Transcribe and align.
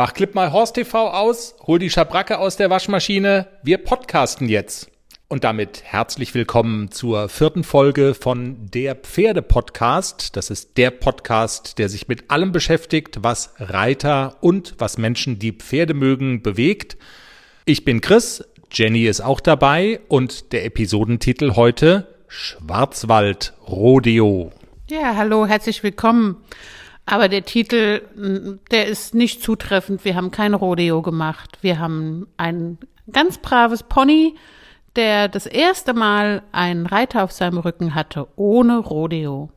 Mach 0.00 0.14
Clip 0.14 0.34
mal 0.34 0.50
Horst 0.50 0.76
TV 0.76 1.10
aus, 1.10 1.56
hol 1.66 1.78
die 1.78 1.90
Schabracke 1.90 2.38
aus 2.38 2.56
der 2.56 2.70
Waschmaschine. 2.70 3.48
Wir 3.62 3.76
podcasten 3.76 4.48
jetzt. 4.48 4.90
Und 5.28 5.44
damit 5.44 5.82
herzlich 5.84 6.32
willkommen 6.32 6.90
zur 6.90 7.28
vierten 7.28 7.64
Folge 7.64 8.14
von 8.14 8.56
der 8.70 8.94
Pferde 8.94 9.42
Podcast. 9.42 10.36
Das 10.38 10.48
ist 10.48 10.78
der 10.78 10.90
Podcast, 10.90 11.76
der 11.78 11.90
sich 11.90 12.08
mit 12.08 12.30
allem 12.30 12.50
beschäftigt, 12.50 13.18
was 13.20 13.52
Reiter 13.58 14.38
und 14.40 14.74
was 14.78 14.96
Menschen, 14.96 15.38
die 15.38 15.52
Pferde 15.52 15.92
mögen, 15.92 16.40
bewegt. 16.40 16.96
Ich 17.66 17.84
bin 17.84 18.00
Chris, 18.00 18.42
Jenny 18.72 19.04
ist 19.04 19.20
auch 19.20 19.40
dabei 19.40 20.00
und 20.08 20.54
der 20.54 20.64
Episodentitel 20.64 21.56
heute 21.56 22.08
Schwarzwald 22.26 23.52
Rodeo. 23.68 24.50
Ja, 24.88 25.14
hallo, 25.16 25.44
herzlich 25.44 25.82
willkommen. 25.82 26.38
Aber 27.10 27.28
der 27.28 27.44
Titel, 27.44 28.02
der 28.70 28.86
ist 28.86 29.16
nicht 29.16 29.42
zutreffend. 29.42 30.04
Wir 30.04 30.14
haben 30.14 30.30
kein 30.30 30.54
Rodeo 30.54 31.02
gemacht. 31.02 31.58
Wir 31.60 31.80
haben 31.80 32.28
ein 32.36 32.78
ganz 33.10 33.38
braves 33.38 33.82
Pony, 33.82 34.36
der 34.94 35.26
das 35.26 35.46
erste 35.46 35.92
Mal 35.92 36.44
einen 36.52 36.86
Reiter 36.86 37.24
auf 37.24 37.32
seinem 37.32 37.58
Rücken 37.58 37.96
hatte, 37.96 38.28
ohne 38.36 38.78
Rodeo. 38.78 39.50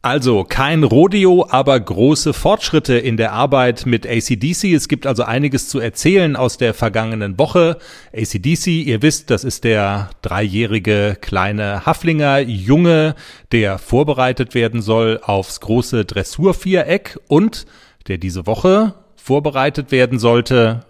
Also 0.00 0.44
kein 0.44 0.84
Rodeo, 0.84 1.48
aber 1.50 1.78
große 1.78 2.32
Fortschritte 2.32 2.96
in 2.96 3.16
der 3.16 3.32
Arbeit 3.32 3.84
mit 3.84 4.06
ACDC. 4.06 4.72
Es 4.72 4.86
gibt 4.86 5.08
also 5.08 5.24
einiges 5.24 5.68
zu 5.68 5.80
erzählen 5.80 6.36
aus 6.36 6.56
der 6.56 6.72
vergangenen 6.72 7.36
Woche. 7.36 7.78
ACDC, 8.12 8.68
ihr 8.68 9.02
wisst, 9.02 9.28
das 9.30 9.42
ist 9.42 9.64
der 9.64 10.10
dreijährige 10.22 11.16
kleine 11.20 11.84
Haflinger 11.84 12.38
Junge, 12.38 13.16
der 13.50 13.78
vorbereitet 13.78 14.54
werden 14.54 14.82
soll 14.82 15.18
aufs 15.20 15.60
große 15.60 16.04
Dressurviereck 16.04 17.18
und 17.26 17.66
der 18.06 18.18
diese 18.18 18.46
Woche 18.46 18.94
vorbereitet 19.16 19.90
werden 19.90 20.20
sollte 20.20 20.86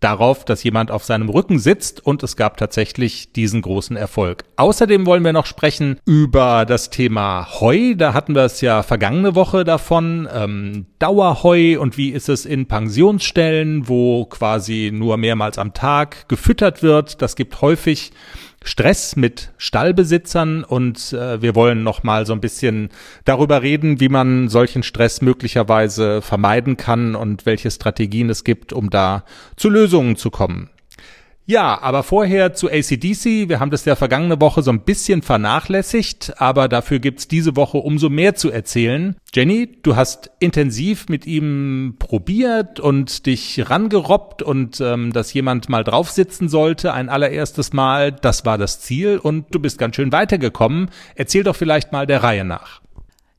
darauf, 0.00 0.44
dass 0.44 0.62
jemand 0.62 0.90
auf 0.90 1.04
seinem 1.04 1.28
Rücken 1.28 1.58
sitzt 1.58 2.04
und 2.04 2.22
es 2.22 2.36
gab 2.36 2.56
tatsächlich 2.56 3.32
diesen 3.32 3.62
großen 3.62 3.96
Erfolg. 3.96 4.44
Außerdem 4.56 5.06
wollen 5.06 5.24
wir 5.24 5.32
noch 5.32 5.46
sprechen 5.46 5.98
über 6.04 6.64
das 6.64 6.90
Thema 6.90 7.48
Heu. 7.60 7.94
Da 7.96 8.14
hatten 8.14 8.34
wir 8.34 8.42
es 8.42 8.60
ja 8.60 8.82
vergangene 8.82 9.34
Woche 9.34 9.64
davon. 9.64 10.28
Ähm, 10.32 10.86
Dauerheu 10.98 11.80
und 11.80 11.96
wie 11.96 12.10
ist 12.10 12.28
es 12.28 12.46
in 12.46 12.66
Pensionsstellen, 12.66 13.88
wo 13.88 14.24
quasi 14.26 14.90
nur 14.92 15.16
mehrmals 15.16 15.58
am 15.58 15.74
Tag 15.74 16.28
gefüttert 16.28 16.82
wird. 16.82 17.22
Das 17.22 17.36
gibt 17.36 17.60
häufig 17.60 18.12
Stress 18.64 19.16
mit 19.16 19.52
Stallbesitzern 19.56 20.64
und 20.64 21.12
äh, 21.12 21.40
wir 21.40 21.54
wollen 21.54 21.82
noch 21.82 22.02
mal 22.02 22.26
so 22.26 22.32
ein 22.32 22.40
bisschen 22.40 22.90
darüber 23.24 23.62
reden, 23.62 24.00
wie 24.00 24.08
man 24.08 24.48
solchen 24.48 24.82
Stress 24.82 25.22
möglicherweise 25.22 26.22
vermeiden 26.22 26.76
kann 26.76 27.14
und 27.14 27.46
welche 27.46 27.70
Strategien 27.70 28.30
es 28.30 28.44
gibt, 28.44 28.72
um 28.72 28.90
da 28.90 29.24
zu 29.56 29.70
Lösungen 29.70 30.16
zu 30.16 30.30
kommen. 30.30 30.70
Ja, 31.50 31.80
aber 31.80 32.02
vorher 32.02 32.52
zu 32.52 32.68
ACDC. 32.68 33.48
Wir 33.48 33.58
haben 33.58 33.70
das 33.70 33.86
ja 33.86 33.96
vergangene 33.96 34.38
Woche 34.38 34.60
so 34.60 34.70
ein 34.70 34.80
bisschen 34.80 35.22
vernachlässigt, 35.22 36.34
aber 36.36 36.68
dafür 36.68 36.98
gibt's 36.98 37.26
diese 37.26 37.56
Woche 37.56 37.78
umso 37.78 38.10
mehr 38.10 38.34
zu 38.34 38.50
erzählen. 38.50 39.16
Jenny, 39.32 39.78
du 39.82 39.96
hast 39.96 40.30
intensiv 40.40 41.08
mit 41.08 41.26
ihm 41.26 41.96
probiert 41.98 42.80
und 42.80 43.24
dich 43.24 43.70
rangerobbt 43.70 44.42
und 44.42 44.82
ähm, 44.82 45.14
dass 45.14 45.32
jemand 45.32 45.70
mal 45.70 45.84
drauf 45.84 46.10
sitzen 46.10 46.50
sollte, 46.50 46.92
ein 46.92 47.08
allererstes 47.08 47.72
Mal, 47.72 48.12
das 48.12 48.44
war 48.44 48.58
das 48.58 48.80
Ziel 48.82 49.16
und 49.16 49.46
du 49.50 49.58
bist 49.58 49.78
ganz 49.78 49.96
schön 49.96 50.12
weitergekommen. 50.12 50.90
Erzähl 51.14 51.44
doch 51.44 51.56
vielleicht 51.56 51.92
mal 51.92 52.06
der 52.06 52.22
Reihe 52.22 52.44
nach. 52.44 52.82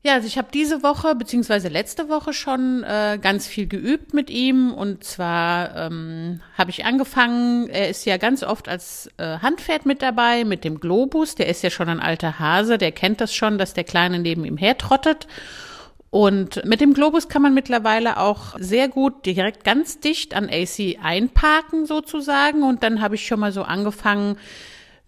Ja, 0.02 0.14
also 0.14 0.26
ich 0.26 0.38
habe 0.38 0.48
diese 0.52 0.82
Woche 0.82 1.14
beziehungsweise 1.14 1.68
letzte 1.68 2.08
Woche 2.08 2.32
schon 2.32 2.82
äh, 2.84 3.18
ganz 3.20 3.46
viel 3.46 3.66
geübt 3.66 4.14
mit 4.14 4.30
ihm. 4.30 4.72
Und 4.72 5.04
zwar 5.04 5.76
ähm, 5.76 6.40
habe 6.56 6.70
ich 6.70 6.86
angefangen, 6.86 7.68
er 7.68 7.90
ist 7.90 8.06
ja 8.06 8.16
ganz 8.16 8.42
oft 8.42 8.66
als 8.66 9.10
äh, 9.18 9.38
Handpferd 9.40 9.84
mit 9.84 10.00
dabei, 10.00 10.44
mit 10.44 10.64
dem 10.64 10.80
Globus, 10.80 11.34
der 11.34 11.48
ist 11.48 11.62
ja 11.62 11.68
schon 11.68 11.90
ein 11.90 12.00
alter 12.00 12.38
Hase, 12.38 12.78
der 12.78 12.92
kennt 12.92 13.20
das 13.20 13.34
schon, 13.34 13.58
dass 13.58 13.74
der 13.74 13.84
Kleine 13.84 14.18
neben 14.18 14.46
ihm 14.46 14.56
hertrottet. 14.56 15.26
Und 16.08 16.64
mit 16.64 16.80
dem 16.80 16.94
Globus 16.94 17.28
kann 17.28 17.42
man 17.42 17.52
mittlerweile 17.52 18.16
auch 18.16 18.58
sehr 18.58 18.88
gut 18.88 19.26
direkt 19.26 19.64
ganz 19.64 20.00
dicht 20.00 20.34
an 20.34 20.48
AC 20.50 20.96
einparken 21.02 21.84
sozusagen. 21.84 22.62
Und 22.62 22.82
dann 22.82 23.02
habe 23.02 23.16
ich 23.16 23.26
schon 23.26 23.38
mal 23.38 23.52
so 23.52 23.62
angefangen, 23.62 24.38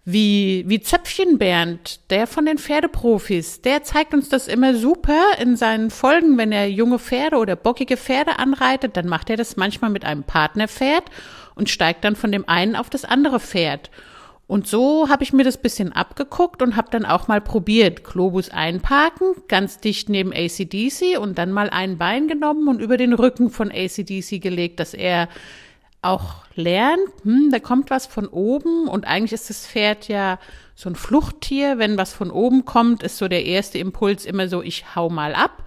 wie, 0.05 0.65
wie 0.67 0.81
Zöpfchen 0.81 1.37
Bernd, 1.37 2.09
der 2.09 2.27
von 2.27 2.45
den 2.45 2.57
Pferdeprofis, 2.57 3.61
der 3.61 3.83
zeigt 3.83 4.13
uns 4.13 4.27
das 4.27 4.49
immer 4.49 4.75
super 4.75 5.21
in 5.39 5.55
seinen 5.55 5.91
Folgen, 5.91 6.37
wenn 6.37 6.51
er 6.51 6.69
junge 6.69 6.99
Pferde 6.99 7.37
oder 7.37 7.55
bockige 7.55 7.95
Pferde 7.95 8.37
anreitet, 8.37 8.97
dann 8.97 9.07
macht 9.07 9.29
er 9.29 9.37
das 9.37 9.55
manchmal 9.55 9.91
mit 9.91 10.03
einem 10.03 10.23
Partnerpferd 10.23 11.03
und 11.55 11.69
steigt 11.69 12.03
dann 12.03 12.17
von 12.17 12.31
dem 12.33 12.47
einen 12.49 12.75
auf 12.75 12.89
das 12.89 13.05
andere 13.05 13.39
Pferd. 13.39 13.89
Und 14.45 14.67
so 14.67 15.07
habe 15.07 15.23
ich 15.23 15.31
mir 15.31 15.45
das 15.45 15.57
bisschen 15.57 15.93
abgeguckt 15.93 16.61
und 16.61 16.75
habe 16.75 16.89
dann 16.91 17.05
auch 17.05 17.29
mal 17.29 17.39
probiert, 17.39 18.03
Globus 18.03 18.49
einparken, 18.49 19.35
ganz 19.47 19.79
dicht 19.79 20.09
neben 20.09 20.33
ACDC 20.33 21.17
und 21.17 21.37
dann 21.37 21.53
mal 21.53 21.69
ein 21.69 21.97
Bein 21.97 22.27
genommen 22.27 22.67
und 22.67 22.81
über 22.81 22.97
den 22.97 23.13
Rücken 23.13 23.49
von 23.49 23.71
ACDC 23.71 24.41
gelegt, 24.41 24.81
dass 24.81 24.93
er 24.93 25.29
auch 26.03 26.43
lernt, 26.55 27.01
hm, 27.23 27.49
da 27.51 27.59
kommt 27.59 27.89
was 27.89 28.05
von 28.05 28.27
oben 28.27 28.87
und 28.87 29.05
eigentlich 29.05 29.33
ist 29.33 29.49
das 29.49 29.65
Pferd 29.65 30.07
ja 30.07 30.39
so 30.75 30.89
ein 30.89 30.95
Fluchttier. 30.95 31.77
Wenn 31.77 31.97
was 31.97 32.13
von 32.13 32.31
oben 32.31 32.65
kommt, 32.65 33.03
ist 33.03 33.17
so 33.17 33.27
der 33.27 33.45
erste 33.45 33.77
Impuls 33.77 34.25
immer 34.25 34.47
so, 34.47 34.61
ich 34.61 34.95
hau 34.95 35.09
mal 35.09 35.35
ab. 35.35 35.63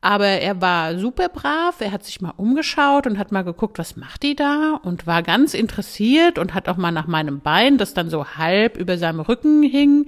Aber 0.00 0.26
er 0.26 0.60
war 0.60 0.98
super 0.98 1.28
brav, 1.28 1.80
er 1.80 1.92
hat 1.92 2.04
sich 2.04 2.20
mal 2.20 2.34
umgeschaut 2.36 3.06
und 3.06 3.18
hat 3.18 3.30
mal 3.30 3.42
geguckt, 3.42 3.78
was 3.78 3.94
macht 3.94 4.24
die 4.24 4.34
da 4.34 4.80
und 4.82 5.06
war 5.06 5.22
ganz 5.22 5.54
interessiert 5.54 6.38
und 6.40 6.54
hat 6.54 6.68
auch 6.68 6.76
mal 6.76 6.90
nach 6.90 7.06
meinem 7.06 7.38
Bein, 7.38 7.78
das 7.78 7.94
dann 7.94 8.10
so 8.10 8.26
halb 8.26 8.76
über 8.76 8.98
seinem 8.98 9.20
Rücken 9.20 9.62
hing, 9.62 10.06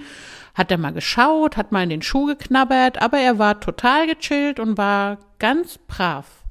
hat 0.52 0.72
er 0.72 0.78
mal 0.78 0.92
geschaut, 0.92 1.56
hat 1.56 1.70
mal 1.70 1.84
in 1.84 1.90
den 1.90 2.02
Schuh 2.02 2.26
geknabbert, 2.26 3.00
aber 3.00 3.18
er 3.18 3.38
war 3.38 3.60
total 3.60 4.08
gechillt 4.08 4.58
und 4.58 4.76
war 4.76 5.18
ganz 5.38 5.78
brav. 5.78 6.43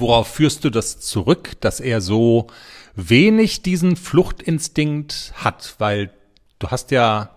Worauf 0.00 0.28
führst 0.28 0.64
du 0.64 0.70
das 0.70 0.98
zurück, 0.98 1.60
dass 1.60 1.78
er 1.78 2.00
so 2.00 2.46
wenig 2.94 3.62
diesen 3.62 3.96
Fluchtinstinkt 3.96 5.32
hat? 5.36 5.74
Weil 5.78 6.10
du 6.58 6.68
hast 6.68 6.90
ja 6.90 7.36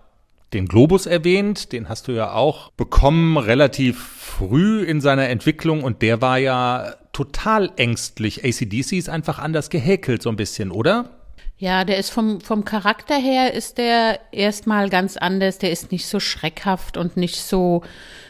den 0.54 0.66
Globus 0.66 1.04
erwähnt, 1.06 1.72
den 1.72 1.88
hast 1.88 2.08
du 2.08 2.12
ja 2.12 2.32
auch 2.32 2.70
bekommen 2.72 3.36
relativ 3.36 4.02
früh 4.02 4.82
in 4.82 5.00
seiner 5.00 5.28
Entwicklung 5.28 5.82
und 5.82 6.00
der 6.00 6.22
war 6.22 6.38
ja 6.38 6.94
total 7.12 7.70
ängstlich. 7.76 8.44
ACDC 8.44 8.92
ist 8.92 9.08
einfach 9.08 9.38
anders 9.38 9.68
gehäkelt 9.68 10.22
so 10.22 10.30
ein 10.30 10.36
bisschen, 10.36 10.70
oder? 10.70 11.10
Ja, 11.58 11.84
der 11.84 11.98
ist 11.98 12.10
vom, 12.10 12.40
vom 12.40 12.64
Charakter 12.64 13.16
her 13.16 13.52
ist 13.52 13.78
der 13.78 14.20
erstmal 14.32 14.90
ganz 14.90 15.16
anders. 15.16 15.58
Der 15.58 15.70
ist 15.70 15.92
nicht 15.92 16.06
so 16.06 16.18
schreckhaft 16.18 16.96
und 16.96 17.16
nicht 17.16 17.36
so, 17.36 17.82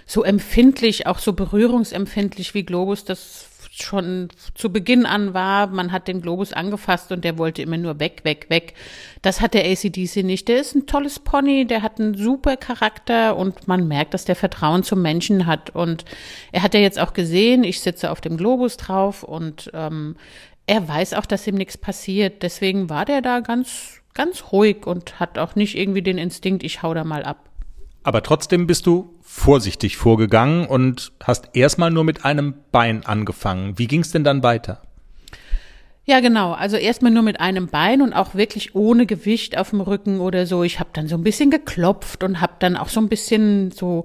so 0.06 0.24
empfindlich, 0.24 1.06
auch 1.06 1.18
so 1.18 1.32
berührungsempfindlich 1.32 2.54
wie 2.54 2.64
Globus 2.64 3.04
das 3.04 3.46
schon 3.82 4.28
zu 4.54 4.70
Beginn 4.72 5.06
an 5.06 5.34
war, 5.34 5.66
man 5.66 5.90
hat 5.90 6.06
den 6.06 6.20
Globus 6.20 6.52
angefasst 6.52 7.10
und 7.10 7.24
der 7.24 7.38
wollte 7.38 7.62
immer 7.62 7.76
nur 7.76 7.98
weg, 7.98 8.20
weg, 8.22 8.46
weg. 8.48 8.74
Das 9.22 9.40
hat 9.40 9.54
der 9.54 9.64
ACDC 9.64 10.22
nicht. 10.22 10.48
Der 10.48 10.60
ist 10.60 10.74
ein 10.74 10.86
tolles 10.86 11.18
Pony, 11.18 11.66
der 11.66 11.82
hat 11.82 11.98
einen 11.98 12.14
super 12.14 12.56
Charakter 12.56 13.36
und 13.36 13.66
man 13.66 13.88
merkt, 13.88 14.14
dass 14.14 14.24
der 14.24 14.36
Vertrauen 14.36 14.84
zum 14.84 15.02
Menschen 15.02 15.46
hat. 15.46 15.70
Und 15.70 16.04
er 16.52 16.62
hat 16.62 16.74
ja 16.74 16.80
jetzt 16.80 17.00
auch 17.00 17.14
gesehen, 17.14 17.64
ich 17.64 17.80
sitze 17.80 18.10
auf 18.10 18.20
dem 18.20 18.36
Globus 18.36 18.76
drauf 18.76 19.22
und 19.22 19.70
ähm, 19.74 20.16
er 20.66 20.86
weiß 20.86 21.14
auch, 21.14 21.26
dass 21.26 21.46
ihm 21.46 21.56
nichts 21.56 21.76
passiert. 21.76 22.42
Deswegen 22.42 22.88
war 22.88 23.04
der 23.04 23.22
da 23.22 23.40
ganz, 23.40 24.00
ganz 24.14 24.52
ruhig 24.52 24.86
und 24.86 25.18
hat 25.20 25.38
auch 25.38 25.56
nicht 25.56 25.76
irgendwie 25.76 26.02
den 26.02 26.18
Instinkt, 26.18 26.62
ich 26.62 26.82
hau 26.82 26.94
da 26.94 27.04
mal 27.04 27.24
ab. 27.24 27.50
Aber 28.04 28.22
trotzdem 28.22 28.66
bist 28.66 28.86
du 28.86 29.14
vorsichtig 29.22 29.96
vorgegangen 29.96 30.66
und 30.66 31.12
hast 31.22 31.48
erstmal 31.54 31.90
nur 31.90 32.04
mit 32.04 32.24
einem 32.24 32.54
Bein 32.70 33.04
angefangen. 33.04 33.78
Wie 33.78 33.88
ging 33.88 34.02
es 34.02 34.12
denn 34.12 34.24
dann 34.24 34.42
weiter? 34.42 34.82
Ja, 36.04 36.20
genau. 36.20 36.52
Also 36.52 36.76
erstmal 36.76 37.10
nur 37.10 37.22
mit 37.22 37.40
einem 37.40 37.68
Bein 37.68 38.02
und 38.02 38.12
auch 38.12 38.34
wirklich 38.34 38.74
ohne 38.74 39.06
Gewicht 39.06 39.56
auf 39.56 39.70
dem 39.70 39.80
Rücken 39.80 40.20
oder 40.20 40.46
so. 40.46 40.62
Ich 40.62 40.78
habe 40.78 40.90
dann 40.92 41.08
so 41.08 41.16
ein 41.16 41.24
bisschen 41.24 41.50
geklopft 41.50 42.22
und 42.22 42.42
habe 42.42 42.52
dann 42.58 42.76
auch 42.76 42.90
so 42.90 43.00
ein 43.00 43.08
bisschen 43.08 43.70
so 43.70 44.04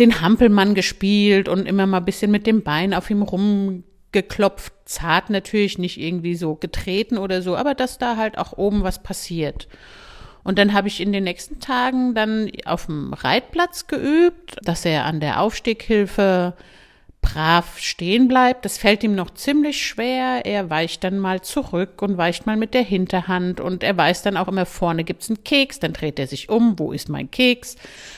den 0.00 0.20
Hampelmann 0.20 0.74
gespielt 0.74 1.48
und 1.48 1.66
immer 1.66 1.86
mal 1.86 1.98
ein 1.98 2.04
bisschen 2.04 2.32
mit 2.32 2.44
dem 2.46 2.64
Bein 2.64 2.92
auf 2.92 3.08
ihm 3.08 3.22
rumgeklopft. 3.22 4.72
Zart 4.84 5.30
natürlich, 5.30 5.78
nicht 5.78 6.00
irgendwie 6.00 6.34
so 6.34 6.56
getreten 6.56 7.18
oder 7.18 7.40
so, 7.40 7.56
aber 7.56 7.74
dass 7.74 7.98
da 7.98 8.16
halt 8.16 8.36
auch 8.36 8.58
oben 8.58 8.82
was 8.82 9.00
passiert. 9.02 9.68
Und 10.48 10.58
dann 10.58 10.72
habe 10.72 10.88
ich 10.88 11.02
in 11.02 11.12
den 11.12 11.24
nächsten 11.24 11.60
Tagen 11.60 12.14
dann 12.14 12.50
auf 12.64 12.86
dem 12.86 13.12
Reitplatz 13.12 13.86
geübt, 13.86 14.56
dass 14.62 14.86
er 14.86 15.04
an 15.04 15.20
der 15.20 15.42
Aufstieghilfe 15.42 16.54
brav 17.20 17.78
stehen 17.78 18.28
bleibt. 18.28 18.64
Das 18.64 18.78
fällt 18.78 19.04
ihm 19.04 19.14
noch 19.14 19.28
ziemlich 19.34 19.86
schwer. 19.86 20.46
Er 20.46 20.70
weicht 20.70 21.04
dann 21.04 21.18
mal 21.18 21.42
zurück 21.42 22.00
und 22.00 22.16
weicht 22.16 22.46
mal 22.46 22.56
mit 22.56 22.72
der 22.72 22.80
Hinterhand 22.80 23.60
und 23.60 23.82
er 23.82 23.94
weiß 23.94 24.22
dann 24.22 24.38
auch 24.38 24.48
immer, 24.48 24.64
vorne 24.64 25.04
gibt's 25.04 25.28
einen 25.28 25.44
Keks, 25.44 25.80
dann 25.80 25.92
dreht 25.92 26.18
er 26.18 26.26
sich 26.26 26.48
um, 26.48 26.78
wo 26.78 26.92
ist 26.92 27.10
mein 27.10 27.30
Keks? 27.30 27.76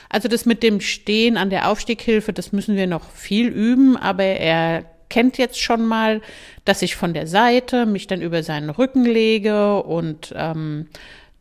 Also 0.09 0.29
das 0.29 0.47
mit 0.47 0.62
dem 0.62 0.81
Stehen 0.81 1.37
an 1.37 1.50
der 1.50 1.69
Aufstieghilfe, 1.69 2.32
das 2.32 2.53
müssen 2.53 2.77
wir 2.77 2.87
noch 2.87 3.11
viel 3.11 3.49
üben, 3.49 3.97
aber 3.97 4.23
er 4.23 4.85
kennt 5.09 5.37
jetzt 5.37 5.61
schon 5.61 5.85
mal, 5.85 6.21
dass 6.65 6.82
ich 6.82 6.94
von 6.94 7.12
der 7.12 7.27
Seite 7.27 7.87
mich 7.87 8.06
dann 8.06 8.23
über 8.23 8.44
seinen 8.44 8.71
Rücken 8.71 9.05
lege 9.05 9.82
und 9.82 10.32
ähm, 10.37 10.87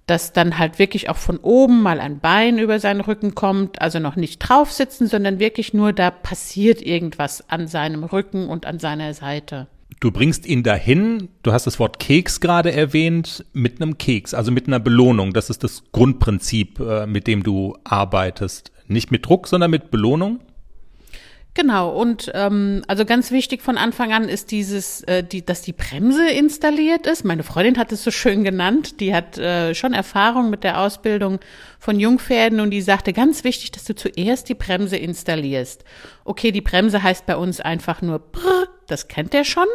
dass 0.10 0.34
dann 0.34 0.58
halt 0.58 0.80
wirklich 0.80 1.10
auch 1.10 1.18
von 1.18 1.38
oben 1.38 1.82
mal 1.84 2.00
ein 2.00 2.20
Bein 2.20 2.58
über 2.58 2.80
seinen 2.80 3.02
Rücken 3.02 3.36
kommt, 3.36 3.82
also 3.82 4.00
noch 4.00 4.16
nicht 4.16 4.40
drauf 4.40 4.72
sitzen, 4.72 5.08
sondern 5.08 5.40
wirklich 5.40 5.74
nur 5.74 5.94
da 5.94 6.10
passiert 6.10 6.82
irgendwas 6.82 7.50
an 7.50 7.68
seinem 7.68 8.04
Rücken 8.04 8.50
und 8.50 8.66
an 8.66 8.80
seiner 8.80 9.14
Seite. 9.14 9.68
Du 10.00 10.12
bringst 10.12 10.46
ihn 10.46 10.64
dahin, 10.64 11.28
du 11.44 11.52
hast 11.52 11.68
das 11.68 11.78
Wort 11.78 12.00
Keks 12.00 12.40
gerade 12.40 12.72
erwähnt, 12.72 13.46
mit 13.54 13.82
einem 13.82 13.98
Keks, 13.98 14.34
also 14.34 14.52
mit 14.52 14.68
einer 14.68 14.80
Belohnung. 14.80 15.34
Das 15.34 15.50
ist 15.50 15.64
das 15.64 15.84
Grundprinzip, 15.92 16.80
äh, 16.80 17.06
mit 17.06 17.28
dem 17.28 17.44
du 17.44 17.78
arbeitest. 17.84 18.72
Nicht 18.88 19.12
mit 19.12 19.26
Druck, 19.26 19.48
sondern 19.48 19.72
mit 19.72 19.92
Belohnung? 19.92 20.40
Genau, 21.56 21.90
und 21.90 22.32
ähm, 22.36 22.84
also 22.88 23.06
ganz 23.06 23.32
wichtig 23.32 23.64
von 23.64 23.78
Anfang 23.78 24.14
an 24.14 24.30
ist 24.30 24.52
dieses, 24.52 25.02
äh, 25.04 25.24
die, 25.24 25.44
dass 25.44 25.62
die 25.62 25.74
Bremse 25.74 26.30
installiert 26.30 27.08
ist. 27.08 27.26
Meine 27.26 27.44
Freundin 27.44 27.78
hat 27.78 27.92
es 27.92 28.04
so 28.04 28.12
schön 28.12 28.44
genannt. 28.44 29.00
Die 29.00 29.16
hat 29.16 29.38
äh, 29.38 29.74
schon 29.74 29.94
Erfahrung 29.94 30.52
mit 30.52 30.64
der 30.64 30.80
Ausbildung 30.80 31.40
von 31.80 32.00
Jungpferden 32.00 32.60
und 32.60 32.70
die 32.70 32.82
sagte, 32.82 33.14
ganz 33.14 33.44
wichtig, 33.44 33.72
dass 33.72 33.84
du 33.84 33.96
zuerst 33.96 34.48
die 34.48 34.54
Bremse 34.54 34.98
installierst. 34.98 35.84
Okay, 36.24 36.52
die 36.52 36.62
Bremse 36.62 37.02
heißt 37.02 37.26
bei 37.26 37.36
uns 37.36 37.60
einfach 37.60 38.02
nur 38.04 38.20
Brr, 38.20 38.68
das 38.88 39.08
kennt 39.08 39.34
er 39.34 39.44
schon. 39.44 39.68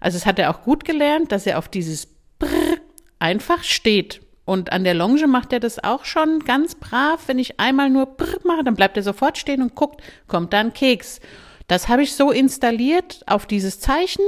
Also 0.00 0.16
es 0.16 0.24
hat 0.24 0.38
er 0.38 0.50
auch 0.50 0.62
gut 0.62 0.84
gelernt, 0.84 1.32
dass 1.32 1.46
er 1.46 1.58
auf 1.58 1.68
dieses 1.68 2.06
Brr 2.38 2.78
einfach 3.18 3.64
steht. 3.64 4.20
Und 4.48 4.72
an 4.72 4.82
der 4.82 4.94
Longe 4.94 5.26
macht 5.26 5.52
er 5.52 5.60
das 5.60 5.84
auch 5.84 6.06
schon 6.06 6.38
ganz 6.38 6.74
brav. 6.74 7.24
Wenn 7.26 7.38
ich 7.38 7.60
einmal 7.60 7.90
nur 7.90 8.06
Brr 8.06 8.38
mache, 8.44 8.64
dann 8.64 8.76
bleibt 8.76 8.96
er 8.96 9.02
sofort 9.02 9.36
stehen 9.36 9.60
und 9.60 9.74
guckt, 9.74 10.02
kommt 10.26 10.54
da 10.54 10.60
ein 10.60 10.72
Keks. 10.72 11.20
Das 11.66 11.88
habe 11.88 12.02
ich 12.02 12.14
so 12.14 12.30
installiert 12.30 13.20
auf 13.26 13.44
dieses 13.44 13.78
Zeichen. 13.78 14.24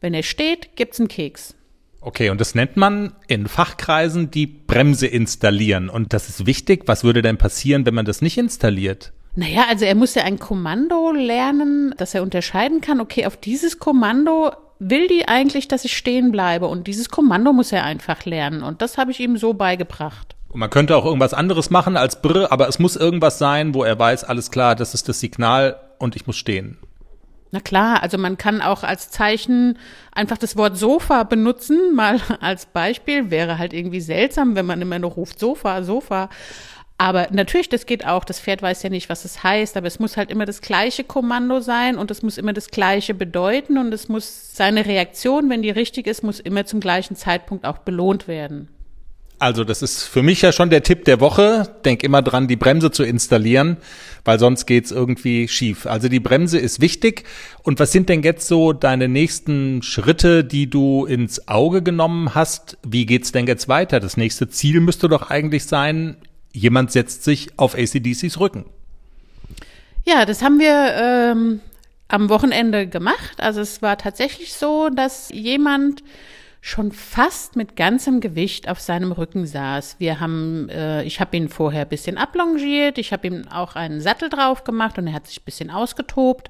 Wenn 0.00 0.14
er 0.14 0.22
steht, 0.22 0.76
gibt's 0.76 1.00
einen 1.00 1.08
Keks. 1.08 1.56
Okay, 2.00 2.30
und 2.30 2.40
das 2.40 2.54
nennt 2.54 2.76
man 2.76 3.14
in 3.26 3.48
Fachkreisen 3.48 4.30
die 4.30 4.46
Bremse 4.46 5.08
installieren. 5.08 5.88
Und 5.88 6.12
das 6.12 6.28
ist 6.28 6.46
wichtig. 6.46 6.84
Was 6.86 7.02
würde 7.02 7.20
denn 7.20 7.36
passieren, 7.36 7.84
wenn 7.84 7.94
man 7.94 8.04
das 8.04 8.22
nicht 8.22 8.38
installiert? 8.38 9.12
Naja, 9.34 9.64
also 9.68 9.86
er 9.86 9.96
muss 9.96 10.14
ja 10.14 10.22
ein 10.22 10.38
Kommando 10.38 11.10
lernen, 11.10 11.92
dass 11.96 12.14
er 12.14 12.22
unterscheiden 12.22 12.80
kann, 12.80 13.00
okay, 13.00 13.26
auf 13.26 13.36
dieses 13.36 13.80
Kommando 13.80 14.52
will 14.78 15.08
die 15.08 15.28
eigentlich, 15.28 15.68
dass 15.68 15.84
ich 15.84 15.96
stehen 15.96 16.32
bleibe. 16.32 16.66
Und 16.66 16.86
dieses 16.86 17.08
Kommando 17.08 17.52
muss 17.52 17.72
er 17.72 17.84
einfach 17.84 18.24
lernen. 18.24 18.62
Und 18.62 18.82
das 18.82 18.98
habe 18.98 19.10
ich 19.10 19.20
ihm 19.20 19.36
so 19.36 19.54
beigebracht. 19.54 20.34
Und 20.48 20.60
man 20.60 20.70
könnte 20.70 20.96
auch 20.96 21.04
irgendwas 21.04 21.34
anderes 21.34 21.70
machen 21.70 21.96
als 21.96 22.22
Brr, 22.22 22.52
aber 22.52 22.68
es 22.68 22.78
muss 22.78 22.94
irgendwas 22.94 23.38
sein, 23.38 23.74
wo 23.74 23.82
er 23.82 23.98
weiß, 23.98 24.22
alles 24.24 24.52
klar, 24.52 24.76
das 24.76 24.94
ist 24.94 25.08
das 25.08 25.18
Signal 25.18 25.80
und 25.98 26.14
ich 26.14 26.28
muss 26.28 26.36
stehen. 26.36 26.78
Na 27.50 27.60
klar, 27.60 28.02
also 28.02 28.18
man 28.18 28.36
kann 28.36 28.62
auch 28.62 28.82
als 28.82 29.10
Zeichen 29.10 29.78
einfach 30.12 30.38
das 30.38 30.56
Wort 30.56 30.76
Sofa 30.76 31.22
benutzen, 31.22 31.94
mal 31.94 32.20
als 32.40 32.66
Beispiel. 32.66 33.30
Wäre 33.30 33.58
halt 33.58 33.72
irgendwie 33.72 34.00
seltsam, 34.00 34.56
wenn 34.56 34.66
man 34.66 34.82
immer 34.82 34.98
nur 34.98 35.12
ruft 35.12 35.38
Sofa, 35.38 35.82
Sofa. 35.82 36.30
Aber 36.96 37.28
natürlich, 37.32 37.68
das 37.68 37.86
geht 37.86 38.06
auch. 38.06 38.24
Das 38.24 38.40
Pferd 38.40 38.62
weiß 38.62 38.82
ja 38.84 38.90
nicht, 38.90 39.08
was 39.08 39.24
es 39.24 39.42
heißt, 39.42 39.76
aber 39.76 39.88
es 39.88 39.98
muss 39.98 40.16
halt 40.16 40.30
immer 40.30 40.46
das 40.46 40.60
gleiche 40.60 41.02
Kommando 41.02 41.60
sein 41.60 41.98
und 41.98 42.10
es 42.10 42.22
muss 42.22 42.38
immer 42.38 42.52
das 42.52 42.70
gleiche 42.70 43.14
bedeuten 43.14 43.78
und 43.78 43.92
es 43.92 44.08
muss 44.08 44.54
seine 44.54 44.86
Reaktion, 44.86 45.50
wenn 45.50 45.62
die 45.62 45.70
richtig 45.70 46.06
ist, 46.06 46.22
muss 46.22 46.38
immer 46.38 46.66
zum 46.66 46.80
gleichen 46.80 47.16
Zeitpunkt 47.16 47.64
auch 47.64 47.78
belohnt 47.78 48.28
werden. 48.28 48.68
Also 49.40 49.64
das 49.64 49.82
ist 49.82 50.04
für 50.04 50.22
mich 50.22 50.42
ja 50.42 50.52
schon 50.52 50.70
der 50.70 50.84
Tipp 50.84 51.04
der 51.04 51.18
Woche. 51.18 51.68
Denk 51.84 52.04
immer 52.04 52.22
dran, 52.22 52.46
die 52.46 52.56
Bremse 52.56 52.92
zu 52.92 53.02
installieren, 53.02 53.78
weil 54.24 54.38
sonst 54.38 54.64
geht's 54.64 54.92
irgendwie 54.92 55.48
schief. 55.48 55.86
Also 55.86 56.08
die 56.08 56.20
Bremse 56.20 56.58
ist 56.58 56.80
wichtig. 56.80 57.24
Und 57.64 57.80
was 57.80 57.90
sind 57.90 58.08
denn 58.08 58.22
jetzt 58.22 58.46
so 58.46 58.72
deine 58.72 59.08
nächsten 59.08 59.82
Schritte, 59.82 60.44
die 60.44 60.70
du 60.70 61.04
ins 61.04 61.48
Auge 61.48 61.82
genommen 61.82 62.36
hast? 62.36 62.78
Wie 62.86 63.06
geht's 63.06 63.32
denn 63.32 63.48
jetzt 63.48 63.68
weiter? 63.68 63.98
Das 63.98 64.16
nächste 64.16 64.48
Ziel 64.48 64.80
müsste 64.80 65.08
doch 65.08 65.28
eigentlich 65.30 65.66
sein, 65.66 66.16
jemand 66.54 66.92
setzt 66.92 67.24
sich 67.24 67.58
auf 67.58 67.74
ACDCs 67.74 68.40
Rücken. 68.40 68.64
Ja, 70.06 70.24
das 70.24 70.42
haben 70.42 70.58
wir 70.58 70.94
ähm, 70.94 71.60
am 72.08 72.28
Wochenende 72.30 72.86
gemacht. 72.86 73.34
Also 73.38 73.60
es 73.60 73.82
war 73.82 73.98
tatsächlich 73.98 74.54
so, 74.54 74.88
dass 74.88 75.30
jemand 75.30 76.02
schon 76.60 76.92
fast 76.92 77.56
mit 77.56 77.76
ganzem 77.76 78.20
Gewicht 78.20 78.68
auf 78.68 78.80
seinem 78.80 79.12
Rücken 79.12 79.46
saß. 79.46 79.96
Wir 79.98 80.20
haben, 80.20 80.68
äh, 80.70 81.02
ich 81.02 81.20
habe 81.20 81.36
ihn 81.36 81.50
vorher 81.50 81.82
ein 81.82 81.88
bisschen 81.88 82.16
ablongiert, 82.16 82.96
ich 82.96 83.12
habe 83.12 83.26
ihm 83.26 83.48
auch 83.48 83.74
einen 83.74 84.00
Sattel 84.00 84.30
drauf 84.30 84.64
gemacht 84.64 84.96
und 84.96 85.06
er 85.06 85.12
hat 85.12 85.26
sich 85.26 85.40
ein 85.40 85.44
bisschen 85.44 85.70
ausgetobt. 85.70 86.48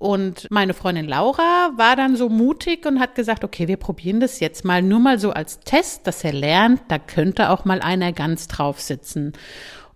Und 0.00 0.50
meine 0.50 0.72
Freundin 0.72 1.06
Laura 1.06 1.72
war 1.76 1.94
dann 1.94 2.16
so 2.16 2.30
mutig 2.30 2.86
und 2.86 3.00
hat 3.00 3.14
gesagt, 3.14 3.44
okay, 3.44 3.68
wir 3.68 3.76
probieren 3.76 4.18
das 4.18 4.40
jetzt 4.40 4.64
mal 4.64 4.80
nur 4.80 4.98
mal 4.98 5.18
so 5.18 5.30
als 5.32 5.60
Test, 5.60 6.06
dass 6.06 6.24
er 6.24 6.32
lernt, 6.32 6.80
da 6.88 6.98
könnte 6.98 7.50
auch 7.50 7.66
mal 7.66 7.82
einer 7.82 8.14
ganz 8.14 8.48
drauf 8.48 8.80
sitzen. 8.80 9.34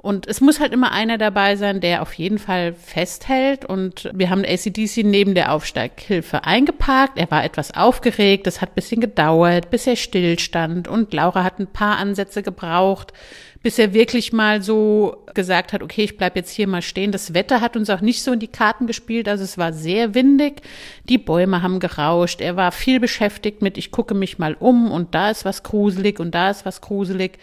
Und 0.05 0.27
es 0.27 0.43
muss 0.43 0.61
halt 0.61 0.75
immer 0.75 0.93
einer 0.93 1.17
dabei 1.17 1.56
sein, 1.56 1.81
der 1.81 2.03
auf 2.03 2.12
jeden 2.12 2.39
Fall 2.39 2.75
festhält. 2.75 3.65
Und 3.65 4.11
wir 4.12 4.29
haben 4.29 4.45
ACDC 4.45 5.03
neben 5.03 5.35
der 5.35 5.51
Aufsteighilfe 5.51 6.45
eingeparkt. 6.45 7.17
Er 7.17 7.31
war 7.31 7.43
etwas 7.43 7.75
aufgeregt. 7.75 8.47
Es 8.47 8.61
hat 8.61 8.73
ein 8.73 8.75
bisschen 8.75 9.01
gedauert, 9.01 9.71
bis 9.71 9.87
er 9.87 9.97
stillstand. 9.97 10.89
Und 10.89 11.15
Laura 11.15 11.43
hat 11.43 11.59
ein 11.59 11.69
paar 11.69 11.97
Ansätze 11.97 12.43
gebraucht, 12.43 13.15
bis 13.62 13.79
er 13.79 13.95
wirklich 13.95 14.31
mal 14.35 14.61
so 14.61 15.25
gesagt 15.33 15.73
hat, 15.73 15.83
okay, 15.83 16.05
ich 16.05 16.19
bleib 16.19 16.37
jetzt 16.37 16.51
hier 16.51 16.69
mal 16.69 16.83
stehen. 16.83 17.11
Das 17.11 17.33
Wetter 17.33 17.62
hat 17.62 17.75
uns 17.75 17.89
auch 17.89 18.03
nicht 18.03 18.23
so 18.23 18.33
in 18.33 18.41
die 18.41 18.49
Karten 18.49 18.87
gespielt, 18.87 19.27
also 19.27 19.43
es 19.43 19.56
war 19.56 19.73
sehr 19.73 20.15
windig. 20.15 20.61
Die 21.09 21.17
Bäume 21.17 21.62
haben 21.62 21.81
gerauscht. 21.81 22.43
Er 22.43 22.56
war 22.56 22.73
viel 22.73 23.01
beschäftigt 23.01 23.62
mit, 23.62 23.79
ich 23.79 23.91
gucke 23.91 24.12
mich 24.12 24.39
mal 24.39 24.55
um 24.61 24.93
und 24.93 25.15
da 25.15 25.31
ist 25.31 25.47
was 25.47 25.62
gruselig 25.62 26.21
und 26.21 26.35
da 26.35 26.51
ist 26.51 26.67
was 26.67 26.83
gruselig. 26.83 27.39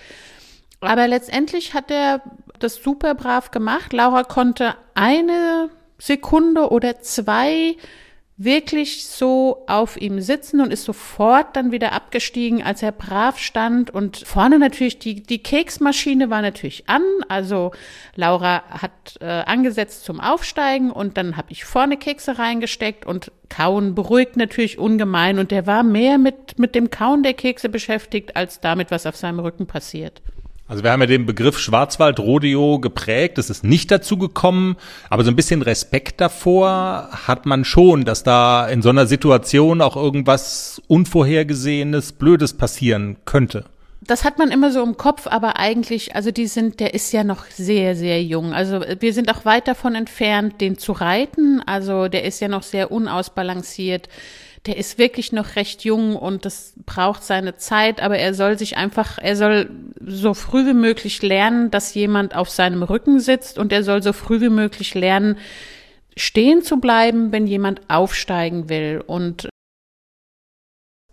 Aber 0.81 1.07
letztendlich 1.07 1.73
hat 1.73 1.91
er 1.91 2.21
das 2.59 2.75
super 2.75 3.15
brav 3.15 3.51
gemacht. 3.51 3.93
Laura 3.93 4.23
konnte 4.23 4.75
eine 4.95 5.69
Sekunde 5.97 6.69
oder 6.71 7.01
zwei 7.01 7.75
wirklich 8.43 9.05
so 9.05 9.63
auf 9.67 10.01
ihm 10.01 10.19
sitzen 10.19 10.61
und 10.61 10.73
ist 10.73 10.83
sofort 10.83 11.55
dann 11.55 11.71
wieder 11.71 11.91
abgestiegen, 11.91 12.63
als 12.63 12.81
er 12.81 12.91
brav 12.91 13.37
stand. 13.37 13.91
Und 13.91 14.17
vorne 14.25 14.57
natürlich 14.57 14.97
die, 14.97 15.21
die 15.21 15.43
Keksmaschine 15.43 16.31
war 16.31 16.41
natürlich 16.41 16.89
an. 16.89 17.03
Also 17.29 17.71
Laura 18.15 18.63
hat 18.69 19.17
äh, 19.19 19.25
angesetzt 19.25 20.05
zum 20.05 20.19
Aufsteigen 20.19 20.91
und 20.91 21.17
dann 21.17 21.37
habe 21.37 21.51
ich 21.51 21.65
vorne 21.65 21.97
Kekse 21.97 22.39
reingesteckt 22.39 23.05
und 23.05 23.31
Kauen 23.49 23.93
beruhigt 23.93 24.37
natürlich 24.37 24.79
ungemein. 24.79 25.37
Und 25.37 25.51
der 25.51 25.67
war 25.67 25.83
mehr 25.83 26.17
mit, 26.17 26.57
mit 26.57 26.73
dem 26.73 26.89
Kauen 26.89 27.21
der 27.21 27.35
Kekse 27.35 27.69
beschäftigt, 27.69 28.35
als 28.35 28.59
damit, 28.59 28.89
was 28.89 29.05
auf 29.05 29.15
seinem 29.15 29.39
Rücken 29.39 29.67
passiert. 29.67 30.23
Also 30.71 30.85
wir 30.85 30.93
haben 30.93 31.01
ja 31.01 31.07
den 31.07 31.25
Begriff 31.25 31.59
Schwarzwald-Rodeo 31.59 32.79
geprägt. 32.79 33.37
Es 33.37 33.49
ist 33.49 33.65
nicht 33.65 33.91
dazu 33.91 34.17
gekommen, 34.17 34.77
aber 35.09 35.25
so 35.25 35.29
ein 35.29 35.35
bisschen 35.35 35.61
Respekt 35.61 36.21
davor 36.21 37.09
hat 37.11 37.45
man 37.45 37.65
schon, 37.65 38.05
dass 38.05 38.23
da 38.23 38.69
in 38.69 38.81
so 38.81 38.87
einer 38.87 39.05
Situation 39.05 39.81
auch 39.81 39.97
irgendwas 39.97 40.81
Unvorhergesehenes, 40.87 42.13
Blödes 42.13 42.53
passieren 42.53 43.17
könnte. 43.25 43.65
Das 43.99 44.23
hat 44.23 44.39
man 44.39 44.49
immer 44.49 44.71
so 44.71 44.81
im 44.81 44.95
Kopf, 44.95 45.27
aber 45.27 45.57
eigentlich, 45.57 46.15
also 46.15 46.31
die 46.31 46.47
sind, 46.47 46.79
der 46.79 46.93
ist 46.93 47.11
ja 47.11 47.25
noch 47.25 47.43
sehr, 47.47 47.97
sehr 47.97 48.23
jung. 48.23 48.53
Also 48.53 48.79
wir 49.01 49.13
sind 49.13 49.29
auch 49.29 49.43
weit 49.43 49.67
davon 49.67 49.93
entfernt, 49.93 50.61
den 50.61 50.77
zu 50.77 50.93
reiten. 50.93 51.61
Also 51.65 52.07
der 52.07 52.23
ist 52.23 52.39
ja 52.39 52.47
noch 52.47 52.63
sehr 52.63 52.93
unausbalanciert 52.93 54.07
der 54.67 54.77
ist 54.77 54.99
wirklich 54.99 55.31
noch 55.31 55.55
recht 55.55 55.83
jung 55.83 56.15
und 56.15 56.45
das 56.45 56.73
braucht 56.85 57.23
seine 57.23 57.55
Zeit, 57.57 58.01
aber 58.01 58.17
er 58.19 58.33
soll 58.33 58.59
sich 58.59 58.77
einfach, 58.77 59.17
er 59.17 59.35
soll 59.35 59.71
so 60.05 60.33
früh 60.35 60.67
wie 60.67 60.73
möglich 60.73 61.21
lernen, 61.23 61.71
dass 61.71 61.95
jemand 61.95 62.35
auf 62.35 62.49
seinem 62.49 62.83
Rücken 62.83 63.19
sitzt 63.19 63.57
und 63.57 63.73
er 63.73 63.83
soll 63.83 64.03
so 64.03 64.13
früh 64.13 64.39
wie 64.39 64.49
möglich 64.49 64.93
lernen, 64.93 65.37
stehen 66.15 66.61
zu 66.61 66.79
bleiben, 66.79 67.31
wenn 67.31 67.47
jemand 67.47 67.81
aufsteigen 67.89 68.69
will 68.69 69.03
und 69.05 69.49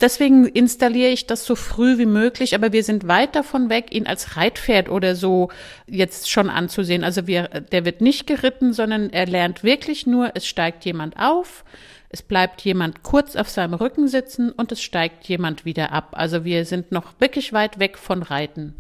Deswegen 0.00 0.47
installiere 0.47 1.11
ich 1.11 1.26
das 1.26 1.45
so 1.45 1.57
früh 1.57 1.99
wie 1.99 2.07
möglich, 2.07 2.55
aber 2.55 2.73
wir 2.73 2.85
sind 2.85 3.09
weit 3.09 3.35
davon 3.35 3.69
weg, 3.69 3.87
ihn 3.90 4.07
als 4.07 4.37
Reitpferd 4.37 4.88
oder 4.88 5.17
so 5.17 5.50
jetzt 5.88 6.31
schon 6.31 6.50
anzusehen. 6.50 7.02
Also 7.02 7.26
wir, 7.26 7.49
der 7.49 7.85
wird 7.85 8.00
nicht 8.00 8.28
geritten, 8.28 8.73
sondern 8.73 9.11
er 9.11 9.26
lernt 9.26 9.64
wirklich 9.64 10.07
nur, 10.07 10.31
es 10.35 10.47
steigt 10.47 10.85
jemand 10.85 11.19
auf, 11.19 11.64
es 12.11 12.23
bleibt 12.23 12.62
jemand 12.62 13.03
kurz 13.03 13.37
auf 13.37 13.50
seinem 13.50 13.75
Rücken 13.75 14.09
sitzen 14.09 14.50
und 14.50 14.73
es 14.73 14.83
steigt 14.83 15.29
jemand 15.29 15.65
wieder 15.65 15.93
ab. 15.93 16.11
Also 16.12 16.45
wir 16.45 16.65
sind 16.65 16.91
noch 16.91 17.12
wirklich 17.19 17.53
weit 17.53 17.79
weg 17.79 17.99
von 17.99 18.23
Reiten. 18.23 18.75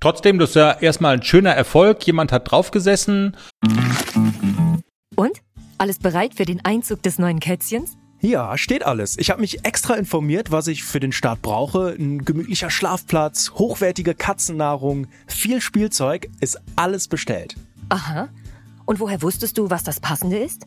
Trotzdem, 0.00 0.38
das 0.38 0.50
ist 0.50 0.56
ja 0.56 0.72
erstmal 0.72 1.14
ein 1.14 1.22
schöner 1.22 1.52
Erfolg. 1.52 2.04
Jemand 2.06 2.32
hat 2.32 2.50
draufgesessen. 2.50 3.36
Und? 5.14 5.40
Alles 5.78 5.98
bereit 5.98 6.34
für 6.34 6.44
den 6.44 6.64
Einzug 6.64 7.02
des 7.02 7.18
neuen 7.18 7.40
Kätzchens? 7.40 7.96
Ja, 8.20 8.56
steht 8.58 8.84
alles. 8.84 9.18
Ich 9.18 9.30
habe 9.30 9.40
mich 9.40 9.64
extra 9.64 9.94
informiert, 9.94 10.50
was 10.50 10.66
ich 10.66 10.82
für 10.82 11.00
den 11.00 11.12
Start 11.12 11.42
brauche. 11.42 11.94
Ein 11.98 12.24
gemütlicher 12.24 12.70
Schlafplatz, 12.70 13.52
hochwertige 13.54 14.14
Katzennahrung, 14.14 15.06
viel 15.26 15.60
Spielzeug, 15.60 16.28
ist 16.40 16.60
alles 16.74 17.08
bestellt. 17.08 17.54
Aha. 17.88 18.28
Und 18.86 19.00
woher 19.00 19.22
wusstest 19.22 19.58
du, 19.58 19.70
was 19.70 19.84
das 19.84 20.00
Passende 20.00 20.38
ist? 20.38 20.66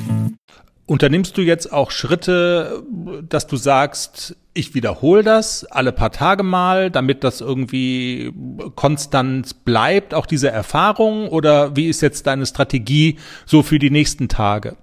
Unternimmst 0.91 1.37
du 1.37 1.41
jetzt 1.41 1.71
auch 1.71 1.89
Schritte, 1.89 2.83
dass 3.29 3.47
du 3.47 3.55
sagst, 3.55 4.35
ich 4.53 4.73
wiederhole 4.73 5.23
das 5.23 5.63
alle 5.63 5.93
paar 5.93 6.11
Tage 6.11 6.43
mal, 6.43 6.91
damit 6.91 7.23
das 7.23 7.39
irgendwie 7.39 8.33
konstant 8.75 9.63
bleibt, 9.63 10.13
auch 10.13 10.25
diese 10.25 10.49
Erfahrung? 10.49 11.29
Oder 11.29 11.77
wie 11.77 11.87
ist 11.87 12.01
jetzt 12.01 12.27
deine 12.27 12.45
Strategie 12.45 13.17
so 13.45 13.63
für 13.63 13.79
die 13.79 13.89
nächsten 13.89 14.27
Tage? 14.27 14.75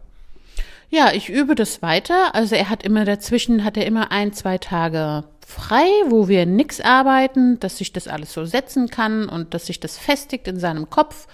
Ja, 0.89 1.13
ich 1.13 1.29
übe 1.29 1.55
das 1.55 1.83
weiter. 1.83 2.35
Also 2.35 2.55
er 2.55 2.71
hat 2.71 2.85
immer 2.85 3.05
dazwischen, 3.05 3.63
hat 3.63 3.77
er 3.77 3.85
immer 3.85 4.11
ein, 4.11 4.33
zwei 4.33 4.57
Tage 4.57 5.25
frei, 5.47 5.91
wo 6.07 6.27
wir 6.27 6.47
nix 6.47 6.81
arbeiten, 6.81 7.61
dass 7.61 7.77
sich 7.77 7.93
das 7.93 8.09
alles 8.09 8.33
so 8.33 8.47
setzen 8.47 8.89
kann 8.89 9.29
und 9.29 9.53
dass 9.53 9.67
sich 9.67 9.79
das 9.79 9.99
festigt 9.99 10.49
in 10.49 10.59
seinem 10.59 10.89
Kopf. 10.89 11.27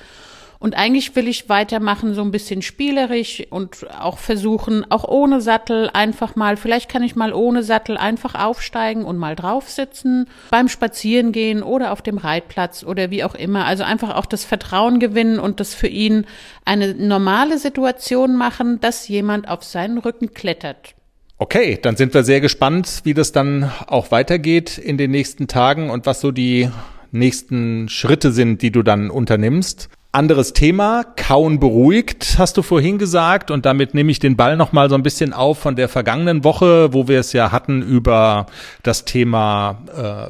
Und 0.65 0.79
eigentlich 0.79 1.15
will 1.15 1.29
ich 1.29 1.51
weitermachen, 1.51 2.15
so 2.15 2.23
ein 2.23 2.31
bisschen 2.31 2.63
spielerisch 2.63 3.43
und 3.51 3.87
auch 4.01 4.17
versuchen, 4.17 4.91
auch 4.91 5.07
ohne 5.07 5.43
Sattel 5.43 5.91
einfach 5.93 6.37
mal, 6.37 6.57
vielleicht 6.57 6.89
kann 6.89 7.03
ich 7.03 7.17
mal 7.17 7.35
ohne 7.35 7.63
Sattel 7.63 7.99
einfach 7.99 8.35
aufsteigen 8.35 9.05
und 9.05 9.19
mal 9.19 9.37
drauf 9.37 9.69
sitzen, 9.69 10.27
beim 10.51 10.71
Spazierengehen 10.71 11.63
oder 11.63 11.93
auf 11.93 12.01
dem 12.01 12.17
Reitplatz 12.17 12.83
oder 12.83 13.11
wie 13.11 13.25
auch 13.25 13.35
immer. 13.35 13.67
Also 13.67 13.85
einfach 13.85 14.17
auch 14.17 14.25
das 14.25 14.47
Vertrauen 14.47 15.01
gewinnen 15.01 15.39
und 15.39 15.61
das 15.61 15.75
für 15.75 15.87
ihn 15.87 16.25
eine 16.65 16.95
normale 16.95 17.59
Situation 17.59 18.35
machen, 18.35 18.81
dass 18.81 19.07
jemand 19.07 19.47
auf 19.47 19.65
seinen 19.65 19.99
Rücken 19.99 20.33
klettert. 20.33 20.95
Okay, 21.37 21.79
dann 21.83 21.97
sind 21.97 22.15
wir 22.15 22.25
sehr 22.25 22.41
gespannt, 22.41 23.03
wie 23.05 23.13
das 23.13 23.33
dann 23.33 23.71
auch 23.87 24.11
weitergeht 24.13 24.79
in 24.79 24.97
den 24.97 25.11
nächsten 25.11 25.47
Tagen 25.47 25.91
und 25.91 26.07
was 26.07 26.23
so 26.23 26.31
die 26.31 26.71
nächsten 27.13 27.91
Schritte 27.91 28.33
sind, 28.33 28.63
die 28.63 28.71
du 28.71 28.83
dann 28.83 29.11
unternimmst. 29.11 29.91
Anderes 30.15 30.53
Thema, 30.53 31.03
Kauen 31.17 31.59
beruhigt, 31.59 32.37
hast 32.39 32.57
du 32.57 32.63
vorhin 32.63 32.99
gesagt. 32.99 33.51
Und 33.51 33.67
damit 33.67 33.95
nehme 33.95 34.13
ich 34.13 34.21
den 34.21 34.37
Ball 34.37 34.57
nochmal 34.57 34.89
so 34.89 34.95
ein 34.95 35.03
bisschen 35.03 35.33
auf 35.33 35.59
von 35.59 35.75
der 35.75 35.89
vergangenen 35.89 36.45
Woche, 36.45 36.93
wo 36.93 37.09
wir 37.09 37.19
es 37.19 37.33
ja 37.33 37.51
hatten 37.51 37.83
über 37.83 38.47
das 38.85 39.05
Thema 39.05 39.83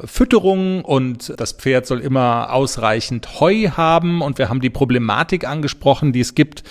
äh, 0.03 0.07
Fütterung 0.07 0.83
und 0.83 1.35
das 1.37 1.51
Pferd 1.51 1.85
soll 1.85 1.99
immer 1.99 2.51
ausreichend 2.51 3.39
Heu 3.39 3.69
haben. 3.77 4.23
Und 4.23 4.39
wir 4.39 4.49
haben 4.49 4.59
die 4.59 4.71
Problematik 4.71 5.47
angesprochen, 5.47 6.13
die 6.13 6.21
es 6.21 6.33
gibt 6.33 6.63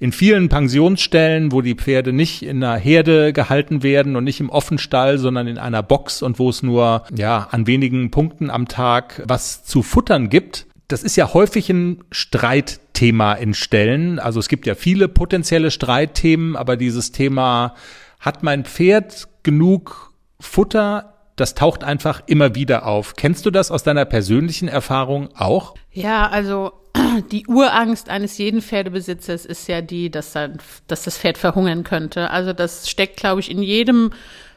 in 0.00 0.10
vielen 0.10 0.48
Pensionsstellen, 0.48 1.52
wo 1.52 1.60
die 1.60 1.74
Pferde 1.74 2.14
nicht 2.14 2.42
in 2.42 2.64
einer 2.64 2.78
Herde 2.78 3.34
gehalten 3.34 3.82
werden 3.82 4.16
und 4.16 4.24
nicht 4.24 4.40
im 4.40 4.48
Offenstall, 4.48 5.18
sondern 5.18 5.46
in 5.46 5.58
einer 5.58 5.82
Box 5.82 6.22
und 6.22 6.38
wo 6.38 6.48
es 6.48 6.62
nur 6.62 7.04
ja 7.14 7.48
an 7.50 7.66
wenigen 7.66 8.10
Punkten 8.10 8.48
am 8.48 8.66
Tag 8.66 9.22
was 9.26 9.62
zu 9.62 9.82
futtern 9.82 10.30
gibt 10.30 10.66
das 10.92 11.02
ist 11.02 11.16
ja 11.16 11.32
häufig 11.32 11.70
ein 11.70 12.04
Streitthema 12.10 13.32
in 13.32 13.54
Stellen. 13.54 14.18
Also 14.18 14.38
es 14.38 14.48
gibt 14.48 14.66
ja 14.66 14.74
viele 14.74 15.08
potenzielle 15.08 15.70
Streitthemen, 15.70 16.54
aber 16.54 16.76
dieses 16.76 17.12
Thema, 17.12 17.74
hat 18.22 18.42
mein 18.42 18.64
Pferd 18.64 19.28
genug 19.42 20.12
Futter? 20.38 21.14
Das 21.36 21.54
taucht 21.54 21.82
einfach 21.82 22.22
immer 22.26 22.54
wieder 22.54 22.86
auf. 22.86 23.16
Kennst 23.16 23.44
du 23.46 23.50
das 23.50 23.70
aus 23.70 23.82
deiner 23.82 24.04
persönlichen 24.04 24.68
Erfahrung 24.68 25.30
auch? 25.34 25.74
Ja, 25.90 26.28
also 26.28 26.72
die 27.32 27.46
Urangst 27.46 28.08
eines 28.08 28.38
jeden 28.38 28.62
Pferdebesitzers 28.62 29.44
ist 29.44 29.66
ja 29.68 29.80
die, 29.80 30.10
dass, 30.10 30.32
dann, 30.32 30.58
dass 30.86 31.02
das 31.02 31.18
Pferd 31.18 31.38
verhungern 31.38 31.82
könnte. 31.82 32.30
Also 32.30 32.52
das 32.52 32.88
steckt, 32.88 33.16
glaube 33.16 33.40
ich, 33.40 33.50
in 33.50 33.62
jedem 33.62 34.10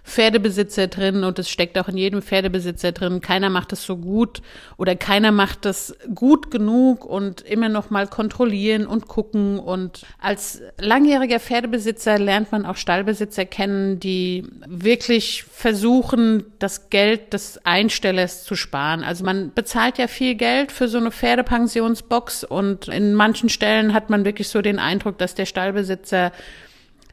Pferdebesitzer 0.06 0.88
drin 0.88 1.24
und 1.24 1.40
es 1.40 1.50
steckt 1.50 1.78
auch 1.80 1.88
in 1.88 1.98
jedem 1.98 2.22
Pferdebesitzer 2.22 2.92
drin. 2.92 3.22
Keiner 3.22 3.50
macht 3.50 3.74
es 3.74 3.84
so 3.84 3.98
gut 3.98 4.42
oder 4.78 4.96
keiner 4.96 5.32
macht 5.32 5.66
es 5.66 5.98
gut 6.14 6.52
genug 6.52 7.06
und 7.06 7.42
immer 7.42 7.70
noch 7.70 7.90
mal 7.90 8.08
kontrollieren 8.08 8.86
und 8.86 9.08
gucken. 9.08 9.58
Und 9.58 10.06
als 10.22 10.62
langjähriger 10.80 11.40
Pferdebesitzer 11.40 12.20
lernt 12.20 12.52
man 12.52 12.68
auch 12.68 12.78
Stallbesitzer 12.78 13.46
kennen, 13.46 14.00
die 14.00 14.46
wirklich 14.68 15.44
versuchen, 15.44 16.46
das 16.60 16.92
Geld 16.92 17.34
des 17.34 17.66
Einstellers 17.66 18.44
zu 18.44 18.56
sparen. 18.56 19.04
Also 19.04 19.26
man 19.26 19.54
bezahlt 19.56 19.98
ja 19.98 20.08
viel 20.08 20.36
Geld 20.36 20.72
für 20.72 20.88
so 20.88 21.00
eine 21.00 21.12
Pferdepensionsbox 21.12 22.44
und 22.44 22.88
in 22.90 23.16
manchen 23.16 23.50
Stellen 23.50 23.94
hat 23.94 24.12
man 24.12 24.24
wirklich 24.24 24.50
so 24.50 24.62
den 24.62 24.78
Eindruck, 24.78 25.18
dass 25.18 25.34
der 25.34 25.48
Stallbesitzer 25.48 26.32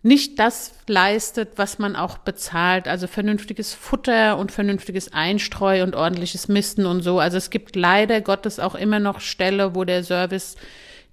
nicht 0.02 0.38
das 0.40 0.72
leistet, 0.88 1.52
was 1.56 1.78
man 1.78 1.94
auch 1.94 2.18
bezahlt. 2.18 2.88
Also 2.88 3.06
vernünftiges 3.06 3.72
Futter 3.72 4.36
und 4.36 4.50
vernünftiges 4.50 5.12
Einstreu 5.12 5.82
und 5.82 5.94
ordentliches 5.94 6.48
Misten 6.48 6.86
und 6.86 7.02
so. 7.02 7.20
Also 7.20 7.36
es 7.36 7.50
gibt 7.50 7.76
leider 7.76 8.20
Gottes 8.20 8.58
auch 8.58 8.74
immer 8.74 8.98
noch 8.98 9.20
Stelle, 9.20 9.74
wo 9.74 9.84
der 9.84 10.02
Service 10.02 10.56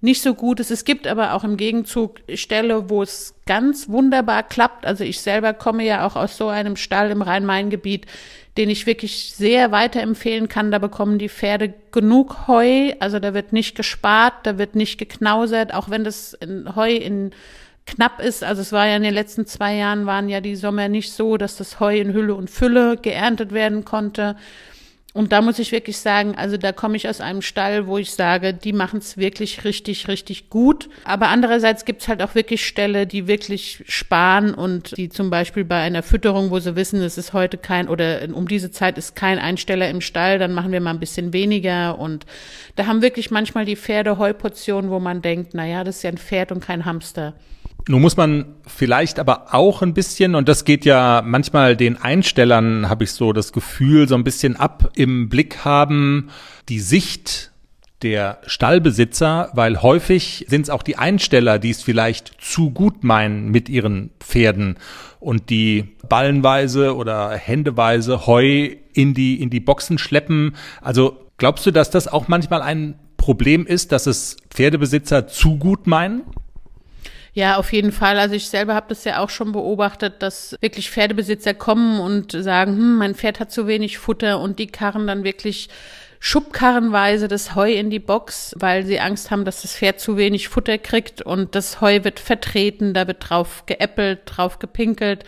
nicht 0.00 0.22
so 0.22 0.34
gut 0.34 0.60
ist. 0.60 0.70
Es 0.70 0.84
gibt 0.84 1.06
aber 1.06 1.34
auch 1.34 1.44
im 1.44 1.56
Gegenzug 1.56 2.20
Stelle, 2.34 2.88
wo 2.88 3.02
es 3.02 3.34
ganz 3.46 3.88
wunderbar 3.88 4.42
klappt. 4.42 4.86
Also 4.86 5.04
ich 5.04 5.20
selber 5.20 5.52
komme 5.52 5.84
ja 5.84 6.06
auch 6.06 6.16
aus 6.16 6.36
so 6.36 6.48
einem 6.48 6.76
Stall 6.76 7.10
im 7.10 7.22
Rhein-Main-Gebiet, 7.22 8.06
den 8.56 8.70
ich 8.70 8.86
wirklich 8.86 9.34
sehr 9.34 9.70
weiterempfehlen 9.70 10.48
kann. 10.48 10.70
Da 10.70 10.78
bekommen 10.78 11.18
die 11.18 11.28
Pferde 11.28 11.74
genug 11.92 12.48
Heu. 12.48 12.92
Also 12.98 13.20
da 13.20 13.34
wird 13.34 13.52
nicht 13.52 13.76
gespart, 13.76 14.34
da 14.44 14.58
wird 14.58 14.74
nicht 14.74 14.98
geknausert, 14.98 15.74
auch 15.74 15.90
wenn 15.90 16.02
das 16.02 16.36
Heu 16.74 16.92
in 16.92 17.32
knapp 17.94 18.20
ist. 18.20 18.44
Also 18.44 18.62
es 18.62 18.72
war 18.72 18.86
ja 18.86 18.96
in 18.96 19.02
den 19.02 19.14
letzten 19.14 19.46
zwei 19.46 19.74
Jahren 19.74 20.06
waren 20.06 20.28
ja 20.28 20.40
die 20.40 20.56
Sommer 20.56 20.88
nicht 20.88 21.12
so, 21.12 21.36
dass 21.36 21.56
das 21.56 21.80
Heu 21.80 21.98
in 21.98 22.12
Hülle 22.12 22.34
und 22.34 22.50
Fülle 22.50 22.96
geerntet 22.96 23.52
werden 23.52 23.84
konnte. 23.84 24.36
Und 25.12 25.32
da 25.32 25.42
muss 25.42 25.58
ich 25.58 25.72
wirklich 25.72 25.98
sagen, 25.98 26.36
also 26.36 26.56
da 26.56 26.70
komme 26.70 26.96
ich 26.96 27.08
aus 27.08 27.20
einem 27.20 27.42
Stall, 27.42 27.88
wo 27.88 27.98
ich 27.98 28.12
sage, 28.12 28.54
die 28.54 28.72
machen 28.72 29.00
es 29.00 29.16
wirklich 29.16 29.64
richtig, 29.64 30.06
richtig 30.06 30.50
gut. 30.50 30.88
Aber 31.02 31.28
andererseits 31.28 31.84
gibt 31.84 32.02
es 32.02 32.08
halt 32.08 32.22
auch 32.22 32.36
wirklich 32.36 32.64
Ställe, 32.64 33.08
die 33.08 33.26
wirklich 33.26 33.82
sparen 33.88 34.54
und 34.54 34.96
die 34.96 35.08
zum 35.08 35.28
Beispiel 35.28 35.64
bei 35.64 35.80
einer 35.80 36.04
Fütterung, 36.04 36.52
wo 36.52 36.60
sie 36.60 36.76
wissen, 36.76 37.02
es 37.02 37.18
ist 37.18 37.32
heute 37.32 37.58
kein 37.58 37.88
oder 37.88 38.20
um 38.32 38.46
diese 38.46 38.70
Zeit 38.70 38.98
ist 38.98 39.16
kein 39.16 39.40
Einsteller 39.40 39.90
im 39.90 40.00
Stall, 40.00 40.38
dann 40.38 40.52
machen 40.52 40.70
wir 40.70 40.80
mal 40.80 40.90
ein 40.90 41.00
bisschen 41.00 41.32
weniger. 41.32 41.98
Und 41.98 42.24
da 42.76 42.86
haben 42.86 43.02
wirklich 43.02 43.32
manchmal 43.32 43.64
die 43.64 43.76
Pferde 43.76 44.16
Heuportionen, 44.16 44.92
wo 44.92 45.00
man 45.00 45.22
denkt, 45.22 45.54
na 45.54 45.66
ja, 45.66 45.82
das 45.82 45.96
ist 45.96 46.02
ja 46.04 46.10
ein 46.10 46.18
Pferd 46.18 46.52
und 46.52 46.60
kein 46.60 46.84
Hamster. 46.84 47.34
Nun 47.88 48.02
muss 48.02 48.16
man 48.16 48.56
vielleicht 48.66 49.18
aber 49.18 49.54
auch 49.54 49.82
ein 49.82 49.94
bisschen, 49.94 50.34
und 50.34 50.48
das 50.48 50.64
geht 50.64 50.84
ja 50.84 51.22
manchmal 51.24 51.76
den 51.76 51.96
Einstellern, 51.96 52.88
habe 52.88 53.04
ich 53.04 53.12
so 53.12 53.32
das 53.32 53.52
Gefühl, 53.52 54.08
so 54.08 54.14
ein 54.14 54.24
bisschen 54.24 54.56
ab 54.56 54.92
im 54.94 55.28
Blick 55.28 55.64
haben, 55.64 56.28
die 56.68 56.80
Sicht 56.80 57.50
der 58.02 58.38
Stallbesitzer, 58.46 59.50
weil 59.54 59.82
häufig 59.82 60.46
sind 60.48 60.62
es 60.62 60.70
auch 60.70 60.82
die 60.82 60.96
Einsteller, 60.96 61.58
die 61.58 61.70
es 61.70 61.82
vielleicht 61.82 62.32
zu 62.40 62.70
gut 62.70 63.04
meinen 63.04 63.50
mit 63.50 63.68
ihren 63.68 64.10
Pferden 64.20 64.76
und 65.18 65.50
die 65.50 65.96
ballenweise 66.08 66.96
oder 66.96 67.30
händeweise 67.32 68.26
Heu 68.26 68.70
in 68.94 69.14
die, 69.14 69.40
in 69.40 69.50
die 69.50 69.60
Boxen 69.60 69.98
schleppen. 69.98 70.56
Also 70.80 71.26
glaubst 71.36 71.66
du, 71.66 71.70
dass 71.70 71.90
das 71.90 72.08
auch 72.08 72.26
manchmal 72.28 72.62
ein 72.62 72.98
Problem 73.18 73.66
ist, 73.66 73.92
dass 73.92 74.06
es 74.06 74.38
Pferdebesitzer 74.48 75.26
zu 75.26 75.58
gut 75.58 75.86
meinen? 75.86 76.22
Ja, 77.32 77.56
auf 77.56 77.72
jeden 77.72 77.92
Fall. 77.92 78.18
Also 78.18 78.34
ich 78.34 78.48
selber 78.48 78.74
habe 78.74 78.86
das 78.88 79.04
ja 79.04 79.20
auch 79.20 79.30
schon 79.30 79.52
beobachtet, 79.52 80.22
dass 80.22 80.56
wirklich 80.60 80.90
Pferdebesitzer 80.90 81.54
kommen 81.54 82.00
und 82.00 82.32
sagen, 82.32 82.72
hm, 82.72 82.96
mein 82.96 83.14
Pferd 83.14 83.40
hat 83.40 83.52
zu 83.52 83.66
wenig 83.66 83.98
Futter 83.98 84.40
und 84.40 84.58
die 84.58 84.66
karren 84.66 85.06
dann 85.06 85.22
wirklich 85.24 85.68
schubkarrenweise 86.18 87.28
das 87.28 87.54
Heu 87.54 87.72
in 87.72 87.88
die 87.88 87.98
Box, 87.98 88.54
weil 88.58 88.84
sie 88.84 89.00
Angst 89.00 89.30
haben, 89.30 89.44
dass 89.44 89.62
das 89.62 89.74
Pferd 89.74 90.00
zu 90.00 90.16
wenig 90.16 90.48
Futter 90.48 90.76
kriegt 90.76 91.22
und 91.22 91.54
das 91.54 91.80
Heu 91.80 92.04
wird 92.04 92.20
vertreten, 92.20 92.92
da 92.92 93.06
wird 93.06 93.30
drauf 93.30 93.64
geäppelt, 93.66 94.20
drauf 94.26 94.58
gepinkelt. 94.58 95.24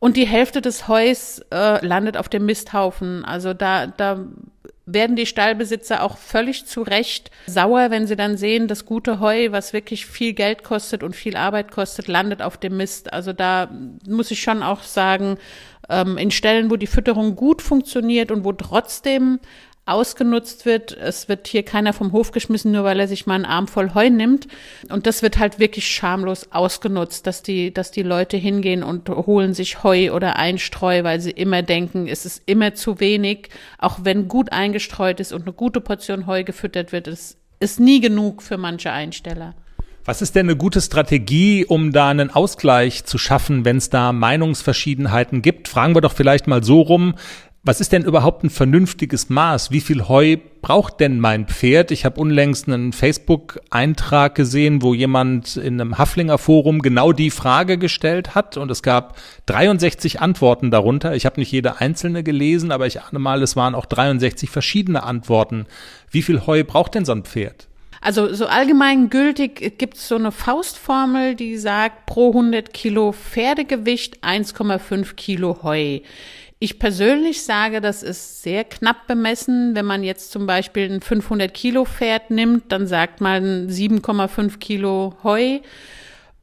Und 0.00 0.16
die 0.16 0.26
Hälfte 0.26 0.60
des 0.60 0.88
Heus 0.88 1.40
äh, 1.50 1.84
landet 1.86 2.16
auf 2.16 2.28
dem 2.28 2.44
Misthaufen. 2.46 3.24
Also 3.24 3.54
da, 3.54 3.86
da 3.86 4.26
werden 4.86 5.16
die 5.16 5.26
Stallbesitzer 5.26 6.02
auch 6.02 6.18
völlig 6.18 6.66
zu 6.66 6.82
Recht 6.82 7.30
sauer, 7.46 7.90
wenn 7.90 8.06
sie 8.06 8.16
dann 8.16 8.36
sehen, 8.36 8.68
das 8.68 8.84
gute 8.84 9.20
Heu, 9.20 9.50
was 9.50 9.72
wirklich 9.72 10.06
viel 10.06 10.34
Geld 10.34 10.62
kostet 10.62 11.02
und 11.02 11.16
viel 11.16 11.36
Arbeit 11.36 11.70
kostet, 11.70 12.08
landet 12.08 12.42
auf 12.42 12.56
dem 12.56 12.76
Mist. 12.76 13.12
Also 13.12 13.32
da 13.32 13.70
muss 14.06 14.30
ich 14.30 14.42
schon 14.42 14.62
auch 14.62 14.82
sagen, 14.82 15.38
ähm, 15.88 16.18
in 16.18 16.30
Stellen, 16.30 16.70
wo 16.70 16.76
die 16.76 16.86
Fütterung 16.86 17.36
gut 17.36 17.62
funktioniert 17.62 18.30
und 18.30 18.44
wo 18.44 18.52
trotzdem 18.52 19.40
ausgenutzt 19.86 20.64
wird. 20.64 20.92
Es 20.92 21.28
wird 21.28 21.46
hier 21.46 21.62
keiner 21.62 21.92
vom 21.92 22.12
Hof 22.12 22.32
geschmissen, 22.32 22.72
nur 22.72 22.84
weil 22.84 23.00
er 23.00 23.08
sich 23.08 23.26
mal 23.26 23.34
einen 23.34 23.44
Arm 23.44 23.68
voll 23.68 23.94
Heu 23.94 24.08
nimmt. 24.08 24.48
Und 24.88 25.06
das 25.06 25.22
wird 25.22 25.38
halt 25.38 25.58
wirklich 25.58 25.86
schamlos 25.86 26.52
ausgenutzt, 26.52 27.26
dass 27.26 27.42
die, 27.42 27.72
dass 27.72 27.90
die 27.90 28.02
Leute 28.02 28.36
hingehen 28.36 28.82
und 28.82 29.08
holen 29.08 29.52
sich 29.52 29.82
Heu 29.82 30.12
oder 30.12 30.36
Einstreu, 30.36 31.04
weil 31.04 31.20
sie 31.20 31.32
immer 31.32 31.62
denken, 31.62 32.06
es 32.08 32.24
ist 32.24 32.42
immer 32.46 32.74
zu 32.74 33.00
wenig. 33.00 33.50
Auch 33.78 33.98
wenn 34.02 34.28
gut 34.28 34.52
eingestreut 34.52 35.20
ist 35.20 35.32
und 35.32 35.42
eine 35.42 35.52
gute 35.52 35.80
Portion 35.80 36.26
Heu 36.26 36.44
gefüttert 36.44 36.92
wird, 36.92 37.06
es 37.06 37.36
ist 37.60 37.78
nie 37.80 38.00
genug 38.00 38.42
für 38.42 38.56
manche 38.56 38.90
Einsteller. 38.90 39.54
Was 40.06 40.20
ist 40.20 40.34
denn 40.34 40.46
eine 40.46 40.56
gute 40.56 40.82
Strategie, 40.82 41.64
um 41.64 41.90
da 41.90 42.10
einen 42.10 42.30
Ausgleich 42.30 43.04
zu 43.04 43.16
schaffen, 43.16 43.64
wenn 43.64 43.78
es 43.78 43.88
da 43.88 44.12
Meinungsverschiedenheiten 44.12 45.40
gibt? 45.40 45.66
Fragen 45.66 45.94
wir 45.94 46.02
doch 46.02 46.12
vielleicht 46.12 46.46
mal 46.46 46.62
so 46.62 46.82
rum, 46.82 47.14
was 47.64 47.80
ist 47.80 47.92
denn 47.92 48.04
überhaupt 48.04 48.44
ein 48.44 48.50
vernünftiges 48.50 49.30
Maß? 49.30 49.70
Wie 49.70 49.80
viel 49.80 50.06
Heu 50.06 50.36
braucht 50.60 51.00
denn 51.00 51.18
mein 51.18 51.46
Pferd? 51.46 51.90
Ich 51.90 52.04
habe 52.04 52.20
unlängst 52.20 52.68
einen 52.68 52.92
Facebook-Eintrag 52.92 54.34
gesehen, 54.34 54.82
wo 54.82 54.92
jemand 54.92 55.56
in 55.56 55.80
einem 55.80 55.96
Haflinger 55.96 56.36
Forum 56.36 56.82
genau 56.82 57.12
die 57.12 57.30
Frage 57.30 57.78
gestellt 57.78 58.34
hat 58.34 58.58
und 58.58 58.70
es 58.70 58.82
gab 58.82 59.16
63 59.46 60.20
Antworten 60.20 60.70
darunter. 60.70 61.14
Ich 61.14 61.24
habe 61.24 61.40
nicht 61.40 61.52
jede 61.52 61.80
einzelne 61.80 62.22
gelesen, 62.22 62.70
aber 62.70 62.86
ich 62.86 63.00
ahne 63.00 63.18
mal, 63.18 63.42
es 63.42 63.56
waren 63.56 63.74
auch 63.74 63.86
63 63.86 64.50
verschiedene 64.50 65.02
Antworten. 65.02 65.64
Wie 66.10 66.22
viel 66.22 66.46
Heu 66.46 66.64
braucht 66.64 66.94
denn 66.94 67.06
so 67.06 67.12
ein 67.12 67.24
Pferd? 67.24 67.68
Also 68.04 68.34
so 68.34 68.44
allgemein 68.44 69.08
gültig 69.08 69.78
gibt 69.78 69.96
es 69.96 70.08
so 70.08 70.16
eine 70.16 70.30
Faustformel, 70.30 71.36
die 71.36 71.56
sagt, 71.56 72.04
pro 72.04 72.28
100 72.28 72.74
Kilo 72.74 73.12
Pferdegewicht 73.12 74.22
1,5 74.22 75.14
Kilo 75.14 75.62
Heu. 75.62 76.00
Ich 76.64 76.78
persönlich 76.78 77.42
sage, 77.42 77.82
das 77.82 78.02
ist 78.02 78.42
sehr 78.42 78.64
knapp 78.64 79.06
bemessen. 79.06 79.74
Wenn 79.74 79.84
man 79.84 80.02
jetzt 80.02 80.32
zum 80.32 80.46
Beispiel 80.46 80.90
ein 80.90 81.02
500 81.02 81.52
Kilo 81.52 81.84
Pferd 81.84 82.30
nimmt, 82.30 82.72
dann 82.72 82.86
sagt 82.86 83.20
man 83.20 83.68
7,5 83.68 84.58
Kilo 84.60 85.14
Heu. 85.22 85.58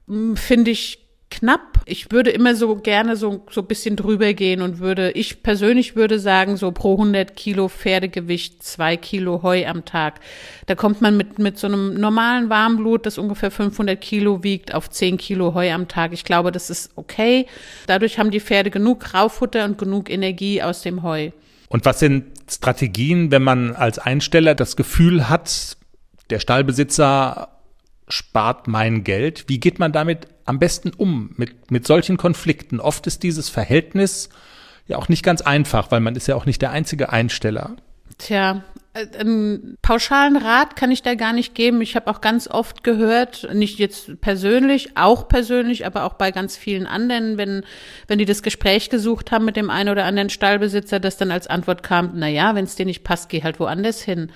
Hm, 0.07 0.37
finde 0.37 0.69
ich 0.69 0.99
knapp. 1.31 1.70
Ich 1.85 2.11
würde 2.11 2.29
immer 2.29 2.55
so 2.55 2.75
gerne 2.75 3.15
so, 3.15 3.45
so 3.49 3.63
bisschen 3.63 3.95
drüber 3.95 4.33
gehen 4.33 4.61
und 4.61 4.79
würde, 4.79 5.11
ich 5.11 5.43
persönlich 5.43 5.95
würde 5.95 6.19
sagen, 6.19 6.57
so 6.57 6.71
pro 6.71 6.93
100 6.93 7.35
Kilo 7.35 7.69
Pferdegewicht 7.69 8.63
zwei 8.63 8.97
Kilo 8.97 9.41
Heu 9.43 9.65
am 9.65 9.85
Tag. 9.85 10.19
Da 10.67 10.75
kommt 10.75 11.01
man 11.01 11.17
mit, 11.17 11.39
mit 11.39 11.57
so 11.57 11.67
einem 11.67 11.95
normalen 11.95 12.49
Warmblut, 12.49 13.05
das 13.05 13.17
ungefähr 13.17 13.51
500 13.51 13.99
Kilo 13.99 14.43
wiegt, 14.43 14.73
auf 14.73 14.89
10 14.89 15.17
Kilo 15.17 15.53
Heu 15.53 15.71
am 15.71 15.87
Tag. 15.87 16.13
Ich 16.13 16.23
glaube, 16.23 16.51
das 16.51 16.69
ist 16.69 16.91
okay. 16.95 17.47
Dadurch 17.87 18.19
haben 18.19 18.31
die 18.31 18.39
Pferde 18.39 18.69
genug 18.69 19.13
Raufutter 19.13 19.65
und 19.65 19.77
genug 19.77 20.09
Energie 20.09 20.61
aus 20.61 20.81
dem 20.81 21.03
Heu. 21.03 21.31
Und 21.69 21.85
was 21.85 21.99
sind 21.99 22.25
Strategien, 22.49 23.31
wenn 23.31 23.43
man 23.43 23.75
als 23.75 23.97
Einsteller 23.97 24.55
das 24.55 24.75
Gefühl 24.75 25.29
hat, 25.29 25.77
der 26.29 26.39
Stallbesitzer 26.39 27.47
spart 28.09 28.67
mein 28.67 29.03
Geld? 29.03 29.45
Wie 29.47 29.59
geht 29.59 29.79
man 29.79 29.91
damit 29.91 30.27
am 30.45 30.59
besten 30.59 30.91
um 30.95 31.31
mit, 31.37 31.71
mit 31.71 31.87
solchen 31.87 32.17
Konflikten? 32.17 32.79
Oft 32.79 33.07
ist 33.07 33.23
dieses 33.23 33.49
Verhältnis 33.49 34.29
ja 34.87 34.97
auch 34.97 35.09
nicht 35.09 35.23
ganz 35.23 35.41
einfach, 35.41 35.91
weil 35.91 35.99
man 35.99 36.15
ist 36.15 36.27
ja 36.27 36.35
auch 36.35 36.45
nicht 36.45 36.61
der 36.61 36.71
einzige 36.71 37.09
Einsteller. 37.09 37.75
Tja, 38.17 38.63
äh, 38.93 39.07
einen 39.19 39.77
pauschalen 39.81 40.37
Rat 40.37 40.75
kann 40.75 40.91
ich 40.91 41.01
da 41.01 41.15
gar 41.15 41.33
nicht 41.33 41.55
geben. 41.55 41.81
Ich 41.81 41.95
habe 41.95 42.09
auch 42.11 42.21
ganz 42.21 42.47
oft 42.47 42.83
gehört, 42.83 43.47
nicht 43.53 43.79
jetzt 43.79 44.21
persönlich, 44.21 44.97
auch 44.97 45.27
persönlich, 45.27 45.85
aber 45.85 46.03
auch 46.03 46.13
bei 46.13 46.31
ganz 46.31 46.57
vielen 46.57 46.87
anderen, 46.87 47.37
wenn, 47.37 47.63
wenn 48.07 48.19
die 48.19 48.25
das 48.25 48.43
Gespräch 48.43 48.89
gesucht 48.89 49.31
haben 49.31 49.45
mit 49.45 49.55
dem 49.55 49.69
einen 49.69 49.89
oder 49.89 50.05
anderen 50.05 50.29
Stallbesitzer, 50.29 50.99
dass 50.99 51.17
dann 51.17 51.31
als 51.31 51.47
Antwort 51.47 51.83
kam, 51.83 52.11
na 52.15 52.27
ja, 52.27 52.53
wenn 52.55 52.65
es 52.65 52.75
dir 52.75 52.85
nicht 52.85 53.03
passt, 53.03 53.29
geh 53.29 53.43
halt 53.43 53.59
woanders 53.59 54.01
hin. 54.01 54.31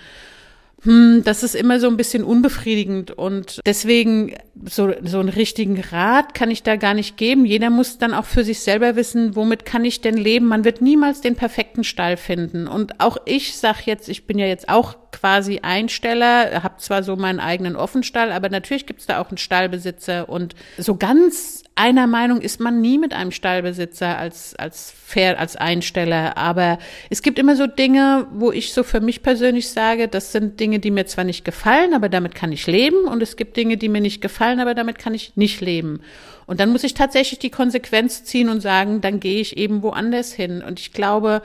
Hm, 0.85 1.23
das 1.23 1.41
ist 1.41 1.55
immer 1.55 1.79
so 1.79 1.87
ein 1.87 1.97
bisschen 1.97 2.23
unbefriedigend 2.23 3.11
und 3.11 3.59
deswegen 3.65 4.35
so, 4.69 4.93
so 5.03 5.19
einen 5.19 5.29
richtigen 5.29 5.81
Rat 5.81 6.35
kann 6.35 6.51
ich 6.51 6.61
da 6.61 6.75
gar 6.75 6.93
nicht 6.93 7.17
geben. 7.17 7.45
Jeder 7.45 7.71
muss 7.71 7.97
dann 7.97 8.13
auch 8.13 8.25
für 8.25 8.43
sich 8.43 8.59
selber 8.59 8.95
wissen, 8.95 9.35
womit 9.35 9.65
kann 9.65 9.83
ich 9.83 10.01
denn 10.01 10.15
leben? 10.15 10.45
Man 10.45 10.63
wird 10.63 10.81
niemals 10.81 11.21
den 11.21 11.35
perfekten 11.35 11.83
Stall 11.83 12.17
finden. 12.17 12.67
Und 12.67 12.99
auch 12.99 13.17
ich 13.25 13.57
sag 13.57 13.87
jetzt, 13.87 14.09
ich 14.09 14.27
bin 14.27 14.37
ja 14.37 14.45
jetzt 14.45 14.69
auch 14.69 14.95
quasi 15.11 15.59
Einsteller, 15.63 16.63
habe 16.63 16.77
zwar 16.77 17.01
so 17.01 17.15
meinen 17.15 17.39
eigenen 17.39 17.75
Offenstall, 17.75 18.31
aber 18.31 18.49
natürlich 18.49 18.85
gibt's 18.85 19.07
da 19.07 19.19
auch 19.19 19.29
einen 19.29 19.37
Stallbesitzer 19.37 20.29
und 20.29 20.55
so 20.77 20.95
ganz 20.95 21.63
einer 21.75 22.07
Meinung 22.07 22.39
ist 22.39 22.61
man 22.61 22.79
nie 22.79 22.97
mit 22.97 23.13
einem 23.13 23.31
Stallbesitzer 23.31 24.17
als, 24.17 24.55
als 24.55 24.91
Pferd, 24.91 25.37
als 25.37 25.57
Einsteller. 25.57 26.37
Aber 26.37 26.79
es 27.09 27.21
gibt 27.21 27.37
immer 27.37 27.57
so 27.57 27.67
Dinge, 27.67 28.27
wo 28.31 28.51
ich 28.51 28.73
so 28.73 28.83
für 28.83 29.01
mich 29.01 29.21
persönlich 29.21 29.69
sage, 29.69 30.07
das 30.07 30.31
sind 30.31 30.59
Dinge, 30.59 30.74
die 30.79 30.91
mir 30.91 31.05
zwar 31.05 31.23
nicht 31.23 31.45
gefallen, 31.45 31.93
aber 31.93 32.09
damit 32.09 32.35
kann 32.35 32.51
ich 32.51 32.67
leben. 32.67 33.05
Und 33.05 33.21
es 33.21 33.35
gibt 33.35 33.57
Dinge, 33.57 33.77
die 33.77 33.89
mir 33.89 34.01
nicht 34.01 34.21
gefallen, 34.21 34.59
aber 34.59 34.73
damit 34.73 34.99
kann 34.99 35.13
ich 35.13 35.35
nicht 35.35 35.61
leben. 35.61 36.01
Und 36.45 36.59
dann 36.59 36.71
muss 36.71 36.83
ich 36.83 36.93
tatsächlich 36.93 37.39
die 37.39 37.49
Konsequenz 37.49 38.23
ziehen 38.23 38.49
und 38.49 38.61
sagen, 38.61 39.01
dann 39.01 39.19
gehe 39.19 39.41
ich 39.41 39.57
eben 39.57 39.81
woanders 39.81 40.33
hin. 40.33 40.61
Und 40.61 40.79
ich 40.79 40.93
glaube, 40.93 41.41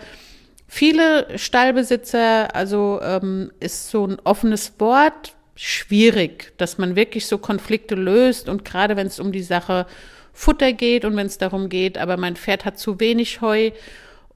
viele 0.66 1.26
Stallbesitzer, 1.38 2.54
also 2.54 3.00
ähm, 3.02 3.50
ist 3.60 3.90
so 3.90 4.06
ein 4.06 4.18
offenes 4.24 4.74
Wort 4.78 5.34
schwierig, 5.54 6.52
dass 6.56 6.78
man 6.78 6.96
wirklich 6.96 7.26
so 7.26 7.38
Konflikte 7.38 7.94
löst. 7.94 8.48
Und 8.48 8.64
gerade 8.64 8.96
wenn 8.96 9.06
es 9.06 9.20
um 9.20 9.32
die 9.32 9.42
Sache 9.42 9.86
Futter 10.32 10.72
geht 10.72 11.04
und 11.04 11.16
wenn 11.16 11.26
es 11.26 11.38
darum 11.38 11.68
geht, 11.68 11.98
aber 11.98 12.16
mein 12.16 12.36
Pferd 12.36 12.64
hat 12.64 12.78
zu 12.78 13.00
wenig 13.00 13.40
Heu. 13.40 13.72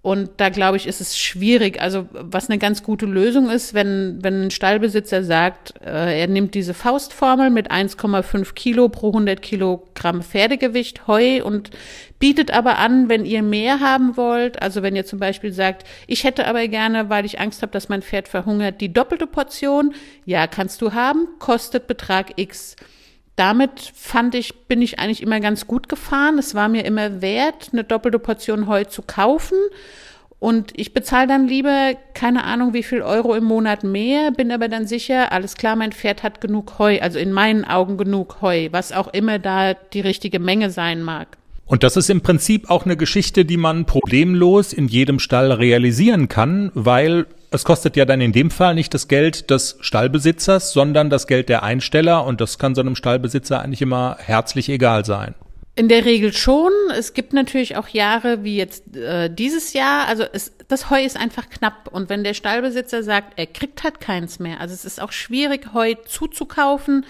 Und 0.05 0.33
da 0.37 0.51
glaube 0.51 0.77
ich, 0.77 0.87
ist 0.87 1.01
es 1.01 1.19
schwierig. 1.19 1.81
Also 1.81 2.07
was 2.13 2.51
eine 2.51 2.59
ganz 2.59 2.83
gute 2.83 3.07
Lösung 3.07 3.49
ist, 3.49 3.73
wenn, 3.73 4.19
wenn 4.21 4.43
ein 4.43 4.51
Stallbesitzer 4.51 5.25
sagt, 5.25 5.73
äh, 5.83 6.21
er 6.21 6.27
nimmt 6.27 6.55
diese 6.55 6.75
Faustformel 6.75 7.49
mit 7.49 7.73
1,5 7.73 8.53
Kilo 8.53 8.91
pro 8.91 9.07
100 9.09 9.41
Kilogramm 9.41 10.21
Pferdegewicht 10.21 11.07
Heu 11.07 11.43
und 11.43 11.71
bietet 12.19 12.51
aber 12.51 12.77
an, 12.77 13.09
wenn 13.09 13.25
ihr 13.25 13.43
mehr 13.43 13.81
haben 13.81 14.19
wollt, 14.19 14.61
also 14.61 14.83
wenn 14.83 14.95
ihr 14.95 15.07
zum 15.07 15.21
Beispiel 15.21 15.55
sagt, 15.55 15.87
ich 16.07 16.25
hätte 16.25 16.47
aber 16.47 16.69
gerne, 16.69 17.09
weil 17.09 17.25
ich 17.25 17.41
Angst 17.41 17.63
habe, 17.63 17.73
dass 17.73 17.89
mein 17.89 18.03
Pferd 18.03 18.29
verhungert, 18.29 18.83
die 18.83 18.93
doppelte 18.93 19.27
Portion, 19.27 19.95
ja, 20.27 20.47
kannst 20.47 20.83
du 20.83 20.93
haben, 20.93 21.29
kostet 21.39 21.87
Betrag 21.87 22.35
X 22.37 22.77
damit 23.37 23.93
fand 23.95 24.35
ich, 24.35 24.67
bin 24.69 24.81
ich 24.81 24.99
eigentlich 24.99 25.23
immer 25.23 25.41
ganz 25.41 25.67
gut 25.67 25.89
gefahren. 25.89 26.39
Es 26.39 26.55
war 26.55 26.69
mir 26.69 26.85
immer 26.85 27.21
wert, 27.21 27.71
eine 27.73 27.85
doppelte 27.85 28.19
Portion 28.19 28.69
Heu 28.69 28.85
zu 28.85 29.03
kaufen. 29.03 29.59
Und 30.39 30.73
ich 30.79 30.93
bezahle 30.93 31.27
dann 31.27 31.49
lieber, 31.49 31.95
keine 32.13 32.45
Ahnung, 32.45 32.75
wie 32.75 32.83
viel 32.83 33.01
Euro 33.01 33.35
im 33.35 33.45
Monat 33.45 33.83
mehr, 33.83 34.31
bin 34.31 34.53
aber 34.53 34.69
dann 34.69 34.87
sicher, 34.87 35.33
alles 35.33 35.57
klar, 35.57 35.75
mein 35.75 35.93
Pferd 35.93 36.23
hat 36.23 36.43
genug 36.43 36.79
Heu, 36.79 37.01
also 37.01 37.19
in 37.19 37.33
meinen 37.33 37.65
Augen 37.65 37.97
genug 37.97 38.43
Heu, 38.43 38.69
was 38.71 38.93
auch 38.93 39.09
immer 39.09 39.39
da 39.39 39.73
die 39.73 40.03
richtige 40.03 40.41
Menge 40.41 40.69
sein 40.69 41.03
mag. 41.03 41.39
Und 41.67 41.83
das 41.83 41.97
ist 41.97 42.11
im 42.11 42.21
Prinzip 42.21 42.71
auch 42.71 42.85
eine 42.85 42.97
Geschichte, 42.97 43.45
die 43.45 43.57
man 43.57 43.87
problemlos 43.87 44.73
in 44.73 44.87
jedem 44.87 45.19
Stall 45.19 45.51
realisieren 45.51 46.29
kann, 46.29 46.71
weil 46.75 47.27
es 47.51 47.65
kostet 47.65 47.97
ja 47.97 48.05
dann 48.05 48.21
in 48.21 48.33
dem 48.33 48.51
Fall 48.51 48.75
nicht 48.75 48.93
das 48.93 49.09
Geld 49.09 49.51
des 49.51 49.77
Stallbesitzers, 49.81 50.73
sondern 50.73 51.09
das 51.09 51.27
Geld 51.27 51.49
der 51.49 51.63
Einsteller 51.63 52.25
und 52.27 52.41
das 52.41 52.59
kann 52.59 52.75
so 52.75 52.81
einem 52.81 52.97
Stallbesitzer 52.97 53.61
eigentlich 53.61 53.81
immer 53.81 54.17
herzlich 54.21 54.69
egal 54.69 55.05
sein. 55.05 55.35
In 55.77 55.89
der 55.89 56.05
Regel 56.05 56.33
schon. 56.33 56.71
Es 56.97 57.15
gibt 57.15 57.33
natürlich 57.33 57.77
auch 57.77 57.89
Jahre 57.89 58.45
wie 58.45 58.57
jetzt 58.57 58.97
äh, 58.97 59.29
dieses 59.29 59.73
Jahr. 59.73 60.07
Also 60.07 60.25
es, 60.33 60.53
das 60.69 60.89
Heu 60.91 61.05
ist 61.05 61.17
einfach 61.17 61.49
knapp. 61.49 61.89
Und 61.91 62.09
wenn 62.09 62.23
der 62.23 62.35
Stallbesitzer 62.35 63.03
sagt, 63.03 63.33
er 63.37 63.47
kriegt 63.47 63.83
halt 63.83 64.01
keins 64.01 64.39
mehr, 64.39 64.61
also 64.61 64.73
es 64.73 64.85
ist 64.85 65.01
auch 65.01 65.11
schwierig, 65.11 65.73
Heu 65.75 65.95
zuzukaufen, 66.07 67.05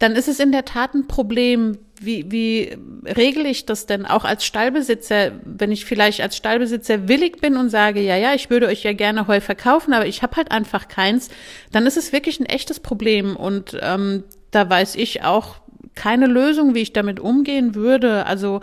dann 0.00 0.16
ist 0.16 0.26
es 0.26 0.40
in 0.40 0.50
der 0.50 0.64
Tat 0.64 0.94
ein 0.94 1.06
Problem. 1.06 1.78
Wie, 2.04 2.30
wie 2.30 2.76
regle 3.06 3.48
ich 3.48 3.66
das 3.66 3.86
denn 3.86 4.06
auch 4.06 4.24
als 4.24 4.44
Stallbesitzer, 4.44 5.32
wenn 5.44 5.72
ich 5.72 5.84
vielleicht 5.84 6.20
als 6.20 6.36
Stallbesitzer 6.36 7.08
willig 7.08 7.40
bin 7.40 7.56
und 7.56 7.70
sage, 7.70 8.00
ja, 8.00 8.16
ja, 8.16 8.34
ich 8.34 8.50
würde 8.50 8.66
euch 8.66 8.82
ja 8.82 8.92
gerne 8.92 9.26
Heu 9.26 9.40
verkaufen, 9.40 9.92
aber 9.92 10.06
ich 10.06 10.22
habe 10.22 10.36
halt 10.36 10.50
einfach 10.50 10.88
keins, 10.88 11.28
dann 11.72 11.86
ist 11.86 11.96
es 11.96 12.12
wirklich 12.12 12.40
ein 12.40 12.46
echtes 12.46 12.80
Problem. 12.80 13.36
Und 13.36 13.78
ähm, 13.80 14.24
da 14.50 14.68
weiß 14.68 14.96
ich 14.96 15.22
auch 15.22 15.56
keine 15.94 16.26
Lösung, 16.26 16.74
wie 16.74 16.82
ich 16.82 16.92
damit 16.92 17.20
umgehen 17.20 17.74
würde. 17.74 18.26
Also 18.26 18.60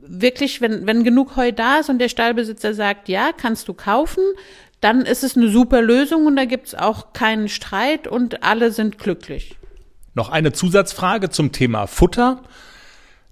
wirklich, 0.00 0.60
wenn, 0.60 0.86
wenn 0.86 1.04
genug 1.04 1.36
Heu 1.36 1.52
da 1.52 1.78
ist 1.78 1.90
und 1.90 1.98
der 1.98 2.08
Stallbesitzer 2.08 2.74
sagt, 2.74 3.08
ja, 3.08 3.30
kannst 3.36 3.68
du 3.68 3.74
kaufen, 3.74 4.22
dann 4.80 5.02
ist 5.02 5.24
es 5.24 5.36
eine 5.36 5.48
super 5.48 5.82
Lösung 5.82 6.26
und 6.26 6.36
da 6.36 6.44
gibt 6.44 6.68
es 6.68 6.74
auch 6.74 7.12
keinen 7.12 7.48
Streit 7.48 8.06
und 8.06 8.42
alle 8.42 8.70
sind 8.70 8.98
glücklich. 8.98 9.56
Noch 10.18 10.30
eine 10.30 10.50
Zusatzfrage 10.50 11.30
zum 11.30 11.52
Thema 11.52 11.86
Futter. 11.86 12.42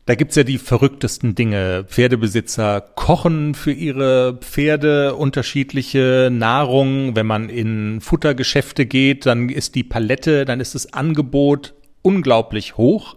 Da 0.04 0.14
gibt's 0.14 0.36
ja 0.36 0.44
die 0.44 0.58
verrücktesten 0.58 1.34
Dinge. 1.34 1.84
Pferdebesitzer 1.88 2.80
kochen 2.80 3.56
für 3.56 3.72
ihre 3.72 4.38
Pferde 4.40 5.16
unterschiedliche 5.16 6.28
Nahrung. 6.30 7.16
Wenn 7.16 7.26
man 7.26 7.48
in 7.48 8.00
Futtergeschäfte 8.00 8.86
geht, 8.86 9.26
dann 9.26 9.48
ist 9.48 9.74
die 9.74 9.82
Palette, 9.82 10.44
dann 10.44 10.60
ist 10.60 10.76
das 10.76 10.92
Angebot 10.92 11.74
unglaublich 12.02 12.76
hoch. 12.76 13.16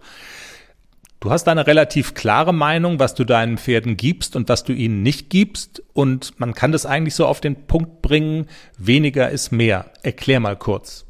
Du 1.20 1.30
hast 1.30 1.46
eine 1.46 1.68
relativ 1.68 2.14
klare 2.14 2.52
Meinung, 2.52 2.98
was 2.98 3.14
du 3.14 3.22
deinen 3.22 3.56
Pferden 3.56 3.96
gibst 3.96 4.34
und 4.34 4.48
was 4.48 4.64
du 4.64 4.72
ihnen 4.72 5.04
nicht 5.04 5.30
gibst. 5.30 5.80
Und 5.92 6.40
man 6.40 6.54
kann 6.54 6.72
das 6.72 6.86
eigentlich 6.86 7.14
so 7.14 7.24
auf 7.24 7.40
den 7.40 7.68
Punkt 7.68 8.02
bringen, 8.02 8.48
weniger 8.78 9.30
ist 9.30 9.52
mehr. 9.52 9.92
Erklär 10.02 10.40
mal 10.40 10.56
kurz. 10.56 11.06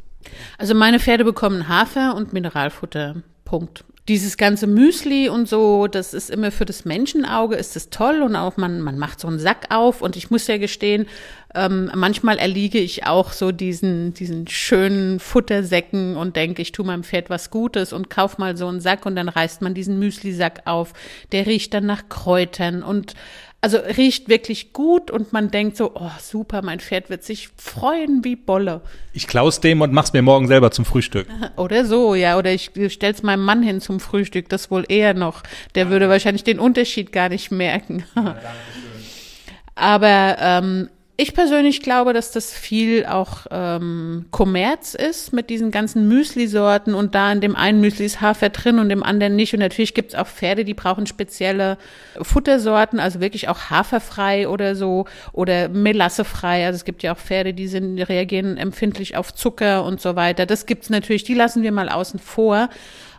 Also 0.58 0.74
meine 0.74 1.00
Pferde 1.00 1.24
bekommen 1.24 1.68
Hafer 1.68 2.14
und 2.14 2.32
Mineralfutter. 2.32 3.16
Punkt 3.44 3.84
dieses 4.10 4.36
ganze 4.36 4.66
Müsli 4.66 5.28
und 5.28 5.48
so, 5.48 5.86
das 5.86 6.14
ist 6.14 6.30
immer 6.30 6.50
für 6.50 6.64
das 6.64 6.84
Menschenauge 6.84 7.54
ist 7.54 7.76
es 7.76 7.90
toll 7.90 8.22
und 8.22 8.34
auch 8.34 8.56
man, 8.56 8.80
man 8.80 8.98
macht 8.98 9.20
so 9.20 9.28
einen 9.28 9.38
Sack 9.38 9.66
auf 9.70 10.02
und 10.02 10.16
ich 10.16 10.32
muss 10.32 10.48
ja 10.48 10.58
gestehen, 10.58 11.06
ähm, 11.54 11.92
manchmal 11.94 12.38
erliege 12.38 12.78
ich 12.78 13.06
auch 13.06 13.30
so 13.30 13.52
diesen, 13.52 14.12
diesen 14.12 14.48
schönen 14.48 15.20
Futtersäcken 15.20 16.16
und 16.16 16.34
denke, 16.34 16.60
ich 16.60 16.72
tue 16.72 16.84
meinem 16.84 17.04
Pferd 17.04 17.30
was 17.30 17.50
Gutes 17.50 17.92
und 17.92 18.10
kauf 18.10 18.36
mal 18.36 18.56
so 18.56 18.66
einen 18.66 18.80
Sack 18.80 19.06
und 19.06 19.14
dann 19.14 19.28
reißt 19.28 19.62
man 19.62 19.74
diesen 19.74 20.00
Müslisack 20.00 20.62
auf. 20.64 20.92
Der 21.30 21.46
riecht 21.46 21.72
dann 21.72 21.86
nach 21.86 22.08
Kräutern 22.08 22.82
und 22.82 23.14
also 23.62 23.78
riecht 23.78 24.28
wirklich 24.28 24.72
gut 24.72 25.10
und 25.10 25.32
man 25.32 25.50
denkt 25.50 25.76
so, 25.76 25.92
oh 25.94 26.10
super, 26.18 26.62
mein 26.62 26.80
Pferd 26.80 27.10
wird 27.10 27.24
sich 27.24 27.50
freuen 27.56 28.24
wie 28.24 28.36
Bolle. 28.36 28.80
Ich 29.12 29.26
klaus 29.26 29.60
dem 29.60 29.82
und 29.82 29.92
mach's 29.92 30.12
mir 30.12 30.22
morgen 30.22 30.46
selber 30.46 30.70
zum 30.70 30.84
Frühstück. 30.86 31.26
Oder 31.56 31.84
so, 31.84 32.14
ja, 32.14 32.38
oder 32.38 32.52
ich 32.52 32.70
stell's 32.88 33.22
meinem 33.22 33.44
Mann 33.44 33.62
hin 33.62 33.80
zum 33.80 34.00
Frühstück, 34.00 34.48
das 34.48 34.70
wohl 34.70 34.84
eher 34.88 35.14
noch. 35.14 35.42
Der 35.74 35.90
würde 35.90 36.08
wahrscheinlich 36.08 36.44
den 36.44 36.58
Unterschied 36.58 37.12
gar 37.12 37.28
nicht 37.28 37.50
merken. 37.50 38.04
Ja, 38.16 38.36
Aber 39.74 40.36
ähm, 40.38 40.90
ich 41.20 41.34
persönlich 41.34 41.82
glaube, 41.82 42.14
dass 42.14 42.32
das 42.32 42.50
viel 42.50 43.04
auch 43.04 43.46
ähm, 43.50 44.24
Kommerz 44.30 44.94
ist 44.94 45.34
mit 45.34 45.50
diesen 45.50 45.70
ganzen 45.70 46.08
Müsli-Sorten 46.08 46.94
und 46.94 47.14
da 47.14 47.30
in 47.30 47.42
dem 47.42 47.56
einen 47.56 47.82
Müsli 47.82 48.06
ist 48.06 48.22
Hafer 48.22 48.48
drin 48.48 48.78
und 48.78 48.88
im 48.88 49.02
anderen 49.02 49.36
nicht. 49.36 49.52
Und 49.52 49.60
natürlich 49.60 49.92
gibt 49.92 50.14
es 50.14 50.18
auch 50.18 50.26
Pferde, 50.26 50.64
die 50.64 50.72
brauchen 50.72 51.06
spezielle 51.06 51.76
Futtersorten, 52.22 52.98
also 52.98 53.20
wirklich 53.20 53.50
auch 53.50 53.68
haferfrei 53.68 54.48
oder 54.48 54.74
so 54.74 55.04
oder 55.32 55.68
melassefrei. 55.68 56.64
Also 56.64 56.76
es 56.76 56.84
gibt 56.86 57.02
ja 57.02 57.12
auch 57.12 57.18
Pferde, 57.18 57.52
die 57.52 57.68
sind, 57.68 57.98
reagieren 57.98 58.56
empfindlich 58.56 59.18
auf 59.18 59.34
Zucker 59.34 59.84
und 59.84 60.00
so 60.00 60.16
weiter. 60.16 60.46
Das 60.46 60.64
gibt's 60.64 60.88
natürlich, 60.88 61.24
die 61.24 61.34
lassen 61.34 61.62
wir 61.62 61.72
mal 61.72 61.90
außen 61.90 62.18
vor. 62.18 62.70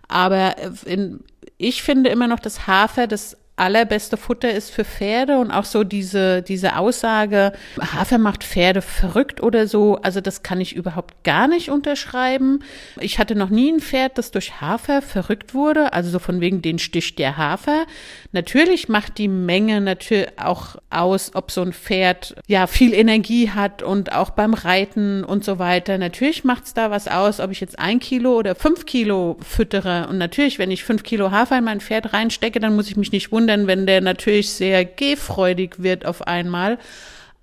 Aber 0.07 0.55
in, 0.85 1.19
ich 1.59 1.83
finde 1.83 2.09
immer 2.09 2.27
noch, 2.27 2.39
dass 2.39 2.65
Hafer 2.65 3.05
das 3.05 3.37
allerbeste 3.55 4.17
Futter 4.17 4.51
ist 4.51 4.71
für 4.71 4.83
Pferde 4.83 5.37
und 5.37 5.51
auch 5.51 5.65
so 5.65 5.83
diese, 5.83 6.41
diese 6.41 6.77
Aussage, 6.77 7.53
Hafer 7.79 8.17
macht 8.17 8.43
Pferde 8.43 8.81
verrückt 8.81 9.43
oder 9.43 9.67
so, 9.67 9.97
also 9.97 10.19
das 10.19 10.41
kann 10.41 10.59
ich 10.59 10.75
überhaupt 10.75 11.23
gar 11.23 11.47
nicht 11.47 11.69
unterschreiben. 11.69 12.63
Ich 12.99 13.19
hatte 13.19 13.35
noch 13.35 13.49
nie 13.49 13.71
ein 13.71 13.79
Pferd, 13.79 14.17
das 14.17 14.31
durch 14.31 14.61
Hafer 14.61 15.01
verrückt 15.03 15.53
wurde, 15.53 15.93
also 15.93 16.09
so 16.09 16.17
von 16.17 16.41
wegen 16.41 16.63
den 16.63 16.79
Stich 16.79 17.15
der 17.15 17.37
Hafer. 17.37 17.85
Natürlich 18.31 18.89
macht 18.89 19.19
die 19.19 19.27
Menge 19.27 19.79
natürlich 19.79 20.29
auch 20.39 20.77
aus, 20.89 21.31
ob 21.35 21.51
so 21.51 21.61
ein 21.61 21.73
Pferd 21.73 22.35
ja 22.47 22.65
viel 22.65 22.93
Energie 22.93 23.51
hat 23.51 23.83
und 23.83 24.11
auch 24.13 24.31
beim 24.31 24.55
Reiten 24.55 25.23
und 25.23 25.43
so 25.43 25.59
weiter. 25.59 25.99
Natürlich 25.99 26.43
macht 26.43 26.65
es 26.65 26.73
da 26.73 26.89
was 26.89 27.07
aus, 27.07 27.39
ob 27.39 27.51
ich 27.51 27.61
jetzt 27.61 27.77
ein 27.77 27.99
Kilo 27.99 28.37
oder 28.37 28.55
fünf 28.55 28.87
Kilo 28.87 29.37
füttere. 29.41 30.07
Und 30.07 30.17
natürlich, 30.17 30.57
wenn 30.57 30.71
ich 30.71 30.83
fünf 30.83 31.03
Kilo 31.03 31.29
Hafer 31.29 31.59
in 31.59 31.63
mein 31.63 31.81
Pferd 31.81 32.13
reinstecke, 32.13 32.59
dann 32.59 32.75
muss 32.75 32.89
ich 32.89 32.97
mich 32.97 33.11
nicht 33.11 33.31
wundern, 33.31 33.40
wundern, 33.41 33.67
wenn 33.67 33.85
der 33.87 34.01
natürlich 34.01 34.51
sehr 34.51 34.85
gehfreudig 34.85 35.75
wird 35.81 36.05
auf 36.05 36.27
einmal. 36.27 36.77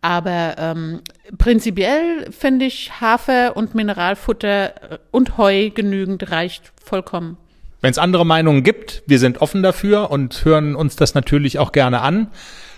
Aber 0.01 0.55
ähm, 0.59 1.01
prinzipiell 1.39 2.31
finde 2.31 2.67
ich 2.67 3.01
Hafer 3.01 3.57
und 3.57 3.75
Mineralfutter 3.75 4.93
äh, 4.93 4.99
und 5.11 5.37
Heu 5.39 5.71
genügend 5.71 6.31
reicht 6.31 6.73
vollkommen. 6.83 7.37
Wenn 7.81 7.91
es 7.91 7.99
andere 7.99 8.25
Meinungen 8.25 8.63
gibt, 8.63 9.03
wir 9.07 9.19
sind 9.19 9.41
offen 9.41 9.63
dafür 9.63 10.11
und 10.11 10.45
hören 10.45 10.77
uns 10.77 10.95
das 10.95 11.15
natürlich 11.15 11.59
auch 11.59 11.73
gerne 11.73 12.01
an. 12.01 12.29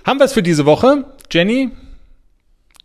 Haben 0.07 0.19
wir 0.19 0.25
es 0.25 0.33
für 0.33 0.43
diese 0.43 0.65
Woche? 0.65 1.05
Jenny? 1.31 1.71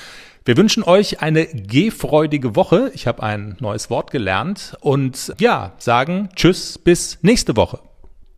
Wir 0.48 0.56
wünschen 0.56 0.82
euch 0.82 1.20
eine 1.20 1.46
gehfreudige 1.46 2.56
Woche. 2.56 2.90
Ich 2.94 3.06
habe 3.06 3.22
ein 3.22 3.56
neues 3.60 3.90
Wort 3.90 4.10
gelernt 4.10 4.78
und 4.80 5.34
ja, 5.38 5.74
sagen 5.76 6.30
Tschüss 6.36 6.78
bis 6.78 7.18
nächste 7.20 7.54
Woche. 7.54 7.80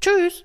Tschüss. 0.00 0.44